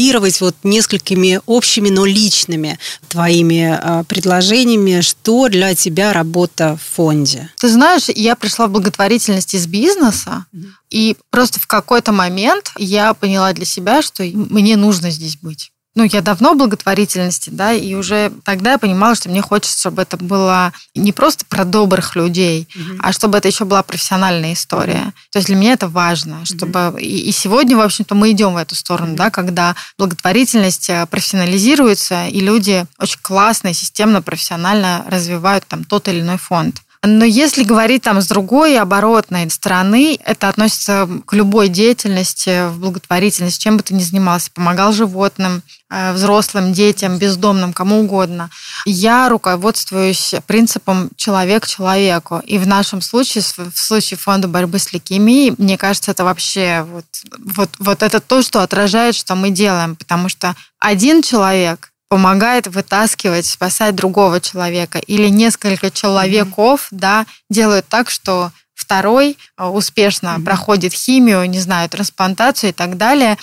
вот 0.42 0.56
несколькими 0.64 1.40
общими, 1.46 1.90
но 1.90 2.06
личными 2.06 2.80
твоими 3.08 3.80
э, 3.82 4.04
предложениями, 4.06 5.02
что 5.02 5.50
для 5.50 5.76
тебя 5.76 6.14
работа 6.14 6.78
в 6.78 6.96
фонде? 6.96 7.50
Ты 7.60 7.70
знаешь, 7.70 8.06
я 8.08 8.36
пришла 8.36 8.68
в 8.68 8.72
благотворительность 8.72 9.54
из 9.54 9.68
бизнеса, 9.68 10.46
mm-hmm. 10.54 10.66
и 10.90 11.18
просто 11.30 11.60
в 11.60 11.68
какой-то 11.68 12.12
момент 12.12 12.72
я 12.78 13.14
поняла 13.14 13.54
для 13.54 13.66
себя, 13.66 14.02
что 14.02 14.24
мне 14.24 14.78
нужно 14.78 15.12
здесь 15.12 15.38
быть 15.38 15.72
ну, 15.94 16.04
я 16.06 16.22
давно 16.22 16.54
в 16.54 16.58
благотворительности, 16.58 17.50
да, 17.50 17.74
и 17.74 17.94
уже 17.96 18.32
тогда 18.46 18.74
я 18.74 18.78
понимала, 18.78 19.14
что 19.14 19.30
мне 19.30 19.42
хочется, 19.42 19.78
чтобы 19.78 20.02
это 20.02 20.16
было 20.16 20.72
не 20.96 21.12
просто 21.12 21.46
про 21.46 21.66
добрых 21.66 22.16
людей, 22.16 22.68
mm-hmm. 22.74 23.00
а 23.02 23.12
чтобы 23.12 23.38
это 23.38 23.50
еще 23.50 23.66
была 23.66 23.84
профессиональная 23.84 24.54
история. 24.54 25.14
То 25.32 25.40
есть 25.40 25.48
для 25.48 25.58
меня 25.58 25.74
это 25.74 25.90
важно, 25.90 26.46
чтобы... 26.46 26.80
Mm-hmm. 26.80 27.02
И, 27.02 27.30
и 27.30 27.32
сегодня, 27.34 27.76
в 27.76 27.82
общем-то, 27.82 28.16
мы 28.16 28.32
идем 28.32 28.54
в 28.54 28.58
эту 28.58 28.76
сторону, 28.76 29.14
mm-hmm. 29.14 29.18
да, 29.18 29.32
когда 29.32 29.76
благотворительность 29.98 30.90
э, 30.90 31.06
профессионализируется, 31.08 32.28
и 32.28 32.40
люди 32.40 32.86
очень 32.98 33.20
классно 33.22 33.74
системно, 33.74 34.22
профессионально 34.22 35.04
развивают 35.08 35.66
там 35.68 35.84
тот 35.84 36.08
или 36.08 36.22
иной 36.22 36.38
фонд. 36.38 36.82
Но 37.04 37.26
если 37.26 37.64
говорить 37.64 38.04
там 38.04 38.22
с 38.22 38.28
другой 38.28 38.78
оборотной 38.78 39.50
стороны, 39.50 40.20
это 40.24 40.50
относится 40.50 41.10
к 41.26 41.34
любой 41.34 41.68
деятельности 41.68 42.70
в 42.70 42.80
благотворительности, 42.80 43.60
чем 43.60 43.78
бы 43.78 43.84
ты 43.84 43.96
ни 43.96 44.04
занимался, 44.04 44.52
помогал 44.52 44.94
животным, 44.94 45.64
э, 45.90 46.14
взрослым, 46.14 46.74
детям, 46.74 47.18
бездомным, 47.18 47.74
кому 47.74 48.02
угодно. 48.02 48.52
Я 48.86 49.30
руководствуюсь 49.30 50.36
принципом 50.46 51.10
человек 51.16 51.66
человеку. 51.66 52.40
И 52.46 52.60
в 52.60 52.68
нашем 52.68 53.02
случае, 53.02 53.44
в 53.44 53.80
случае 53.80 54.20
фонда 54.20 54.48
борьбы 54.48 54.78
с 54.78 54.94
лейкемией, 54.94 55.56
мне 55.58 55.80
кажется, 55.80 56.12
это 56.12 56.24
вообще 56.24 56.86
вот, 56.88 57.06
вот, 57.40 57.70
вот 57.80 58.04
это 58.04 58.20
то, 58.20 58.44
что 58.44 58.62
отражает, 58.62 59.16
что 59.16 59.34
мы 59.34 59.50
делаем. 59.50 59.96
Потому 59.96 60.30
что 60.30 60.56
один 60.78 61.24
человек 61.24 61.91
помогает 62.12 62.68
вытаскивать, 62.68 63.46
спасать 63.46 63.96
другого 63.96 64.42
человека. 64.42 65.00
Или 65.00 65.30
несколько 65.30 65.90
человеков, 65.90 66.90
mm-hmm. 66.92 66.98
да, 67.00 67.26
делают 67.50 67.88
так, 67.88 68.10
что 68.10 68.52
второй 68.74 69.38
э, 69.58 69.66
успешно 69.66 70.36
mm-hmm. 70.36 70.44
проходит 70.44 70.92
химию, 70.92 71.50
не 71.50 71.60
знаю, 71.60 71.88
трансплантацию 71.88 72.72
и 72.72 72.74
так 72.74 72.98
далее. 72.98 73.38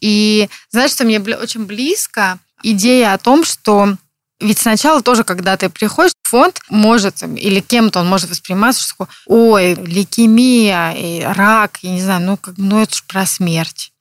И 0.00 0.48
знаешь, 0.70 0.92
что 0.92 1.04
мне 1.04 1.20
очень 1.20 1.66
близко? 1.66 2.38
Идея 2.62 3.12
о 3.12 3.18
том, 3.18 3.44
что 3.44 3.94
ведь 4.40 4.58
сначала 4.58 5.02
тоже, 5.02 5.22
когда 5.22 5.58
ты 5.58 5.68
приходишь, 5.68 6.12
фонд 6.22 6.60
может, 6.70 7.22
или 7.22 7.60
кем-то 7.60 8.00
он 8.00 8.08
может 8.08 8.30
восприниматься, 8.30 8.82
что 8.84 9.06
ой, 9.26 9.74
лейкемия, 9.74 10.92
и 10.92 11.20
рак, 11.20 11.80
я 11.82 11.90
не 11.90 12.00
знаю, 12.00 12.22
ну, 12.22 12.36
как, 12.38 12.54
ну 12.56 12.80
это 12.80 12.96
же 12.96 13.02
про 13.06 13.26
смерть. 13.26 13.92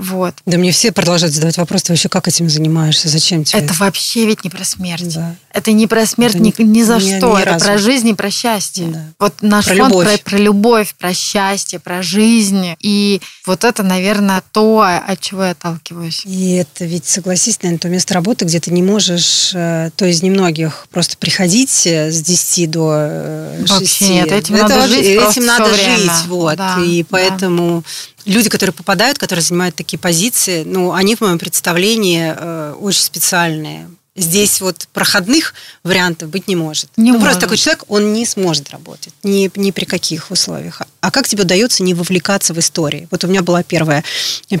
Вот. 0.00 0.34
Да 0.46 0.56
мне 0.56 0.72
все 0.72 0.92
продолжают 0.92 1.34
задавать 1.34 1.58
вопрос, 1.58 1.82
ты 1.82 1.92
вообще 1.92 2.08
как 2.08 2.26
этим 2.26 2.48
занимаешься, 2.48 3.10
зачем 3.10 3.44
тебе? 3.44 3.60
Это 3.60 3.74
вообще 3.74 4.24
ведь 4.24 4.44
не 4.44 4.50
про 4.50 4.64
смерть. 4.64 5.14
Да. 5.14 5.36
Это 5.52 5.72
не 5.72 5.86
про 5.86 6.06
смерть 6.06 6.36
это 6.36 6.42
ни, 6.42 6.54
ни 6.62 6.82
за 6.82 6.96
не, 6.96 7.18
что, 7.18 7.36
не 7.36 7.42
это 7.42 7.52
разу. 7.52 7.64
про 7.66 7.76
жизнь 7.76 8.08
и 8.08 8.14
про 8.14 8.30
счастье. 8.30 8.86
Да. 8.86 9.04
Вот 9.18 9.34
наш 9.42 9.66
про 9.66 9.74
фонд 9.74 9.88
любовь. 9.90 10.06
Про, 10.22 10.30
про 10.30 10.38
любовь, 10.38 10.94
про 10.98 11.12
счастье, 11.12 11.78
про 11.78 12.02
жизнь. 12.02 12.76
И 12.80 13.20
вот 13.44 13.62
это, 13.64 13.82
наверное, 13.82 14.42
то, 14.52 14.80
от 14.80 15.20
чего 15.20 15.44
я 15.44 15.50
отталкиваюсь. 15.50 16.22
И 16.24 16.54
это 16.54 16.86
ведь, 16.86 17.04
согласись, 17.04 17.58
наверное, 17.62 17.80
то 17.80 17.88
место 17.90 18.14
работы, 18.14 18.46
где 18.46 18.58
ты 18.58 18.70
не 18.70 18.82
можешь, 18.82 19.50
э, 19.52 19.90
то 19.96 20.06
из 20.06 20.22
немногих, 20.22 20.86
просто 20.90 21.18
приходить 21.18 21.86
э, 21.86 22.10
с 22.10 22.22
10 22.22 22.70
до 22.70 23.50
6. 23.66 23.70
Э, 23.70 23.74
вообще 23.74 24.08
нет, 24.08 24.32
этим 24.32 24.54
это 24.54 24.68
надо 24.68 24.88
жить 24.88 25.04
Этим 25.04 25.44
надо 25.44 25.74
жить, 25.74 26.26
вот. 26.26 26.56
Да, 26.56 26.78
и 26.82 27.02
поэтому... 27.02 27.84
Люди, 28.24 28.48
которые 28.48 28.74
попадают, 28.74 29.18
которые 29.18 29.42
занимают 29.42 29.74
такие 29.74 29.98
позиции, 29.98 30.62
ну, 30.64 30.92
они 30.92 31.16
в 31.16 31.20
моем 31.20 31.38
представлении 31.38 32.34
э, 32.36 32.74
очень 32.78 33.02
специальные. 33.02 33.88
Здесь 34.16 34.60
вот 34.60 34.88
проходных 34.92 35.54
вариантов 35.84 36.30
быть 36.30 36.48
не 36.48 36.56
может. 36.56 36.90
Не 36.96 37.12
ну, 37.12 37.18
может. 37.18 37.24
просто 37.24 37.40
такой 37.42 37.56
человек, 37.56 37.84
он 37.88 38.12
не 38.12 38.26
сможет 38.26 38.68
работать 38.70 39.14
ни, 39.22 39.50
ни 39.54 39.70
при 39.70 39.84
каких 39.84 40.30
условиях. 40.30 40.82
А 41.00 41.10
как 41.10 41.28
тебе 41.28 41.44
удается 41.44 41.82
не 41.84 41.94
вовлекаться 41.94 42.52
в 42.52 42.58
истории? 42.58 43.06
Вот 43.10 43.24
у 43.24 43.28
меня 43.28 43.42
было 43.42 43.62
первое, 43.62 44.04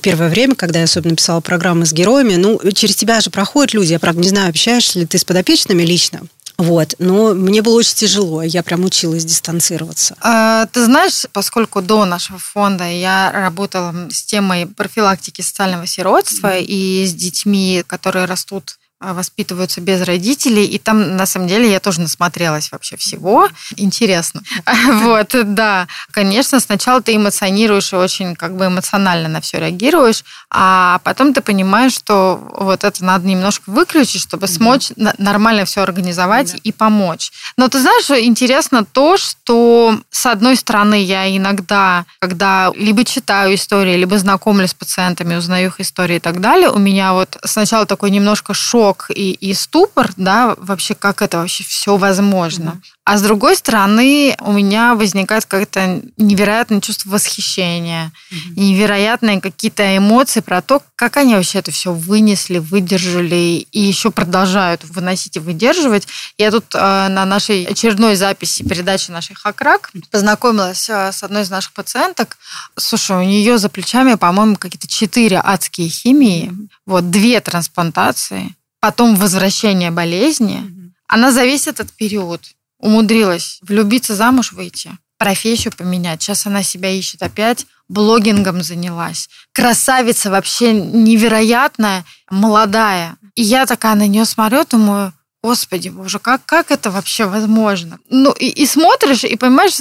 первое 0.02 0.28
время, 0.28 0.54
когда 0.54 0.78
я 0.78 0.84
особенно 0.84 1.16
писала 1.16 1.40
программы 1.40 1.84
с 1.84 1.92
героями. 1.92 2.36
Ну, 2.36 2.60
через 2.72 2.94
тебя 2.94 3.20
же 3.20 3.30
проходят 3.30 3.74
люди. 3.74 3.92
Я, 3.92 3.98
правда, 3.98 4.20
не 4.22 4.28
знаю, 4.28 4.50
общаешься 4.50 5.00
ли 5.00 5.06
ты 5.06 5.18
с 5.18 5.24
подопечными 5.24 5.82
лично. 5.82 6.22
Вот. 6.60 6.94
Но 6.98 7.32
мне 7.32 7.62
было 7.62 7.76
очень 7.76 7.94
тяжело, 7.94 8.42
я 8.42 8.62
прям 8.62 8.84
училась 8.84 9.24
дистанцироваться. 9.24 10.14
А, 10.20 10.66
ты 10.66 10.84
знаешь, 10.84 11.24
поскольку 11.32 11.80
до 11.80 12.04
нашего 12.04 12.38
фонда 12.38 12.84
я 12.84 13.32
работала 13.32 13.94
с 14.10 14.22
темой 14.24 14.66
профилактики 14.66 15.40
социального 15.40 15.86
сиротства 15.86 16.58
mm-hmm. 16.58 16.64
и 16.64 17.06
с 17.06 17.14
детьми, 17.14 17.82
которые 17.86 18.26
растут 18.26 18.76
воспитываются 19.00 19.80
без 19.80 20.02
родителей, 20.02 20.64
и 20.66 20.78
там, 20.78 21.16
на 21.16 21.24
самом 21.24 21.48
деле, 21.48 21.70
я 21.70 21.80
тоже 21.80 22.02
насмотрелась 22.02 22.70
вообще 22.70 22.96
всего. 22.96 23.48
Интересно. 23.76 24.42
Вот, 25.00 25.34
да. 25.54 25.86
Конечно, 26.10 26.60
сначала 26.60 27.00
ты 27.00 27.16
эмоционируешь 27.16 27.92
и 27.92 27.96
очень 27.96 28.36
как 28.36 28.56
бы 28.56 28.66
эмоционально 28.66 29.28
на 29.28 29.40
все 29.40 29.58
реагируешь, 29.58 30.24
а 30.50 31.00
потом 31.04 31.32
ты 31.32 31.40
понимаешь, 31.40 31.94
что 31.94 32.40
вот 32.58 32.84
это 32.84 33.04
надо 33.04 33.26
немножко 33.26 33.70
выключить, 33.70 34.20
чтобы 34.20 34.46
смочь 34.46 34.90
нормально 34.96 35.64
все 35.64 35.80
организовать 35.82 36.56
и 36.62 36.72
помочь. 36.72 37.32
Но 37.56 37.68
ты 37.68 37.80
знаешь, 37.80 38.10
интересно 38.10 38.84
то, 38.84 39.16
что 39.16 39.98
с 40.10 40.26
одной 40.26 40.56
стороны 40.56 41.02
я 41.02 41.34
иногда, 41.34 42.04
когда 42.18 42.72
либо 42.74 43.04
читаю 43.04 43.54
истории, 43.54 43.96
либо 43.96 44.18
знакомлюсь 44.18 44.70
с 44.70 44.74
пациентами, 44.74 45.36
узнаю 45.36 45.68
их 45.68 45.80
истории 45.80 46.16
и 46.16 46.20
так 46.20 46.40
далее, 46.40 46.70
у 46.70 46.78
меня 46.78 47.12
вот 47.12 47.38
сначала 47.44 47.86
такой 47.86 48.10
немножко 48.10 48.54
шок 48.54 48.89
шок 48.90 49.06
и, 49.10 49.32
и 49.32 49.54
ступор, 49.54 50.10
да, 50.16 50.54
вообще 50.58 50.94
как 50.94 51.22
это 51.22 51.38
вообще 51.38 51.64
все 51.64 51.96
возможно. 51.96 52.70
Mm-hmm. 52.70 53.00
А 53.04 53.18
с 53.18 53.22
другой 53.22 53.56
стороны, 53.56 54.36
у 54.40 54.52
меня 54.52 54.94
возникает 54.94 55.44
какое-то 55.44 56.02
невероятное 56.16 56.80
чувство 56.80 57.10
восхищения, 57.10 58.12
mm-hmm. 58.30 58.52
невероятные 58.56 59.40
какие-то 59.40 59.96
эмоции 59.96 60.40
про 60.40 60.62
то, 60.62 60.82
как 60.94 61.16
они 61.16 61.34
вообще 61.34 61.58
это 61.58 61.70
все 61.70 61.92
вынесли, 61.92 62.58
выдержали 62.58 63.66
и 63.72 63.80
еще 63.80 64.10
продолжают 64.10 64.84
выносить 64.84 65.36
и 65.36 65.40
выдерживать. 65.40 66.06
Я 66.38 66.50
тут 66.50 66.74
э, 66.74 66.78
на 66.78 67.24
нашей 67.24 67.64
очередной 67.64 68.16
записи 68.16 68.62
передачи 68.62 69.10
нашей 69.10 69.34
Хакрак 69.34 69.90
познакомилась 70.10 70.88
э, 70.88 71.12
с 71.12 71.22
одной 71.22 71.42
из 71.42 71.50
наших 71.50 71.72
пациенток. 71.72 72.38
Слушай, 72.76 73.16
у 73.16 73.22
нее 73.22 73.58
за 73.58 73.68
плечами, 73.68 74.14
по-моему, 74.14 74.56
какие-то 74.56 74.86
четыре 74.86 75.40
адские 75.42 75.88
химии, 75.88 76.52
вот 76.86 77.10
две 77.10 77.40
трансплантации 77.40 78.54
потом 78.80 79.16
возвращение 79.16 79.90
болезни, 79.90 80.56
mm-hmm. 80.56 80.90
она 81.06 81.32
за 81.32 81.44
весь 81.44 81.68
этот 81.68 81.92
период 81.92 82.42
умудрилась 82.78 83.58
влюбиться 83.62 84.14
замуж 84.14 84.52
выйти, 84.52 84.90
профессию 85.18 85.72
поменять. 85.76 86.22
Сейчас 86.22 86.46
она 86.46 86.62
себя 86.62 86.90
ищет 86.90 87.22
опять, 87.22 87.66
блогингом 87.88 88.62
занялась. 88.62 89.28
Красавица 89.52 90.30
вообще 90.30 90.72
невероятная, 90.72 92.04
молодая. 92.30 93.16
И 93.34 93.42
я 93.42 93.66
такая 93.66 93.94
на 93.94 94.06
нее 94.06 94.24
смотрю, 94.24 94.64
думаю, 94.64 95.12
господи, 95.42 95.88
боже, 95.88 96.18
как, 96.18 96.44
как 96.44 96.70
это 96.70 96.90
вообще 96.90 97.24
возможно? 97.24 97.98
Ну, 98.10 98.30
и, 98.32 98.48
и 98.48 98.66
смотришь, 98.66 99.24
и 99.24 99.36
понимаешь, 99.36 99.72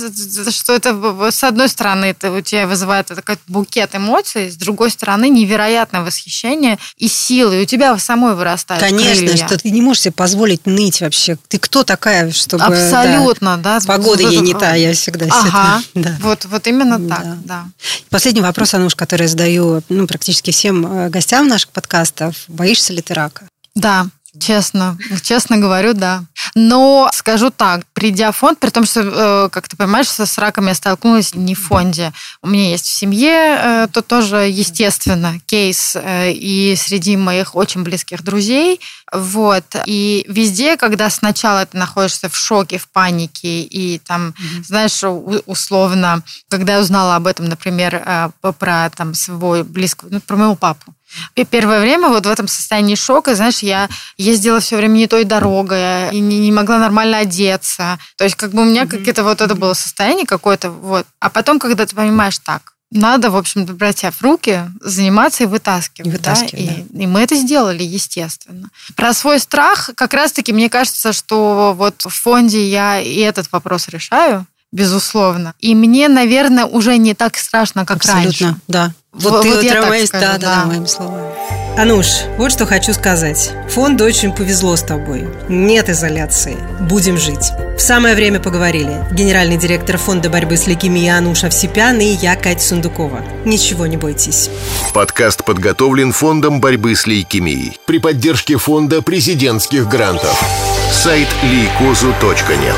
что 0.55 0.73
это, 0.73 1.31
с 1.31 1.43
одной 1.43 1.67
стороны, 1.67 2.05
это 2.05 2.31
у 2.31 2.41
тебя 2.41 2.65
вызывает 2.65 3.07
такой 3.07 3.37
букет 3.47 3.93
эмоций, 3.93 4.49
с 4.51 4.55
другой 4.55 4.89
стороны, 4.89 5.27
невероятное 5.29 6.01
восхищение 6.01 6.79
и 6.97 7.09
силы, 7.09 7.59
и 7.59 7.63
у 7.63 7.65
тебя 7.65 7.97
самой 7.97 8.35
вырастает 8.35 8.81
Конечно, 8.81 9.27
крылья. 9.27 9.47
что 9.47 9.57
ты 9.57 9.69
не 9.71 9.81
можешь 9.81 10.03
себе 10.03 10.13
позволить 10.13 10.65
ныть 10.65 11.01
вообще. 11.01 11.37
Ты 11.49 11.59
кто 11.59 11.83
такая, 11.83 12.31
чтобы... 12.31 12.63
Абсолютно, 12.63 13.57
да. 13.57 13.79
да 13.79 13.85
Погода 13.85 14.23
ей 14.23 14.39
не 14.39 14.53
та, 14.53 14.75
я 14.75 14.93
всегда 14.93 15.25
ага, 15.29 15.83
да. 15.93 16.15
Вот, 16.21 16.45
вот 16.45 16.67
именно 16.67 16.97
так, 17.09 17.23
да. 17.23 17.37
да. 17.43 17.65
Последний 18.09 18.41
вопрос, 18.41 18.73
Ануш, 18.73 18.95
который 18.95 19.23
я 19.23 19.27
задаю 19.27 19.83
ну, 19.89 20.07
практически 20.07 20.51
всем 20.51 20.85
э, 20.85 21.09
гостям 21.09 21.47
наших 21.47 21.69
подкастов. 21.71 22.35
Боишься 22.47 22.93
ли 22.93 23.01
ты 23.01 23.13
рака? 23.13 23.45
Да, 23.75 24.07
Честно, 24.39 24.97
честно 25.21 25.57
говорю, 25.57 25.93
да. 25.93 26.23
Но 26.55 27.09
скажу 27.13 27.49
так, 27.49 27.85
придя 27.93 28.31
в 28.31 28.37
фонд, 28.37 28.59
при 28.59 28.69
том, 28.69 28.85
что, 28.85 29.01
э, 29.01 29.49
как 29.49 29.67
ты 29.67 29.75
понимаешь, 29.75 30.07
с 30.07 30.37
раком 30.37 30.67
я 30.67 30.73
столкнулась 30.73 31.35
не 31.35 31.55
в 31.55 31.59
фонде. 31.59 32.13
У 32.41 32.47
меня 32.47 32.71
есть 32.71 32.85
в 32.85 32.95
семье, 32.95 33.57
э, 33.59 33.87
то 33.91 34.01
тоже, 34.01 34.37
естественно, 34.49 35.39
кейс 35.45 35.95
э, 35.95 36.31
и 36.31 36.75
среди 36.75 37.17
моих 37.17 37.55
очень 37.55 37.83
близких 37.83 38.23
друзей. 38.23 38.79
Вот. 39.11 39.63
И 39.85 40.25
везде, 40.27 40.77
когда 40.77 41.09
сначала 41.09 41.65
ты 41.65 41.77
находишься 41.77 42.29
в 42.29 42.35
шоке, 42.35 42.77
в 42.77 42.87
панике, 42.89 43.61
и 43.61 43.99
там, 43.99 44.29
mm-hmm. 44.29 44.63
знаешь, 44.63 45.03
условно, 45.45 46.23
когда 46.49 46.75
я 46.75 46.79
узнала 46.79 47.15
об 47.15 47.27
этом, 47.27 47.45
например, 47.45 48.31
про 48.59 48.89
там 48.91 49.13
своего 49.13 49.63
близкого, 49.63 50.09
ну, 50.11 50.21
про 50.21 50.35
моего 50.35 50.55
папу, 50.55 50.93
и 51.35 51.45
первое 51.45 51.79
время 51.81 52.09
вот 52.09 52.25
в 52.25 52.29
этом 52.29 52.47
состоянии 52.47 52.95
шока, 52.95 53.35
знаешь, 53.35 53.59
я 53.59 53.89
ездила 54.17 54.59
все 54.59 54.77
время 54.77 54.93
не 54.93 55.07
той 55.07 55.23
дорогой, 55.23 56.09
и 56.11 56.19
не, 56.19 56.39
не 56.39 56.51
могла 56.51 56.77
нормально 56.77 57.19
одеться. 57.19 57.97
То 58.17 58.23
есть 58.23 58.35
как 58.35 58.51
бы 58.51 58.61
у 58.61 58.65
меня 58.65 58.83
mm-hmm. 58.83 58.97
какое-то 58.97 59.23
вот 59.23 59.41
это 59.41 59.55
было 59.55 59.73
состояние 59.73 60.25
какое-то, 60.25 60.71
вот. 60.71 61.05
А 61.19 61.29
потом, 61.29 61.59
когда 61.59 61.85
ты 61.85 61.95
понимаешь, 61.95 62.37
так, 62.39 62.73
надо, 62.91 63.29
в 63.29 63.37
общем-то, 63.37 63.73
брать 63.73 63.99
себя 63.99 64.11
в 64.11 64.21
руки, 64.21 64.63
заниматься 64.81 65.43
и 65.43 65.47
вытаскивать. 65.47 66.07
И, 66.07 66.11
вытаскивать, 66.11 66.65
да? 66.65 66.73
да. 66.89 66.99
И, 66.99 67.03
и 67.03 67.07
мы 67.07 67.21
это 67.21 67.35
сделали, 67.35 67.83
естественно. 67.83 68.69
Про 68.95 69.13
свой 69.13 69.39
страх, 69.39 69.91
как 69.95 70.13
раз-таки, 70.13 70.53
мне 70.53 70.69
кажется, 70.69 71.13
что 71.13 71.73
вот 71.77 72.01
в 72.01 72.09
фонде 72.09 72.67
я 72.67 72.99
и 72.99 73.17
этот 73.19 73.51
вопрос 73.51 73.89
решаю 73.89 74.45
безусловно. 74.71 75.53
И 75.59 75.75
мне, 75.75 76.07
наверное, 76.07 76.65
уже 76.65 76.97
не 76.97 77.13
так 77.13 77.37
страшно, 77.37 77.85
как 77.85 77.97
Абсолютно, 77.97 78.23
раньше. 78.23 78.43
Абсолютно, 78.45 78.61
да. 78.67 78.93
Вот, 79.11 79.31
вот 79.31 79.41
ты 79.41 79.49
вот 79.49 79.63
утрамаешь, 79.63 80.09
да, 80.09 80.19
да, 80.19 80.37
да, 80.37 80.65
моими 80.65 80.85
словами. 80.85 81.33
Ануш, 81.77 82.07
вот 82.37 82.51
что 82.51 82.65
хочу 82.65 82.93
сказать. 82.93 83.51
Фонду 83.69 84.03
очень 84.03 84.33
повезло 84.33 84.75
с 84.75 84.81
тобой. 84.81 85.27
Нет 85.47 85.89
изоляции. 85.89 86.57
Будем 86.81 87.17
жить. 87.17 87.51
В 87.77 87.79
самое 87.79 88.15
время 88.15 88.39
поговорили. 88.39 89.07
Генеральный 89.13 89.57
директор 89.57 89.97
Фонда 89.97 90.29
борьбы 90.29 90.57
с 90.57 90.67
лейкемией 90.67 91.09
Ануш 91.09 91.45
Овсепян 91.45 91.99
и 91.99 92.05
я, 92.05 92.35
Катя 92.35 92.61
Сундукова. 92.61 93.23
Ничего 93.45 93.87
не 93.87 93.95
бойтесь. 93.97 94.49
Подкаст 94.93 95.45
подготовлен 95.45 96.11
Фондом 96.11 96.59
борьбы 96.59 96.95
с 96.95 97.07
лейкемией 97.07 97.79
при 97.85 97.99
поддержке 97.99 98.57
Фонда 98.57 99.01
президентских 99.01 99.87
грантов. 99.87 100.43
Сайт 100.91 101.29
лейкозу.нет. 101.43 102.75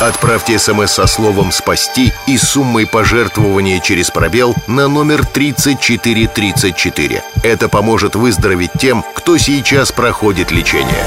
Отправьте 0.00 0.58
смс 0.58 0.92
со 0.92 1.06
словом 1.06 1.52
«Спасти» 1.52 2.10
и 2.26 2.38
суммой 2.38 2.86
пожертвования 2.86 3.80
через 3.80 4.10
пробел 4.10 4.54
на 4.66 4.88
номер 4.88 5.26
3434. 5.26 7.22
Это 7.42 7.68
поможет 7.68 8.14
выздороветь 8.14 8.70
тем, 8.78 9.04
кто 9.14 9.36
сейчас 9.36 9.92
проходит 9.92 10.52
лечение. 10.52 11.04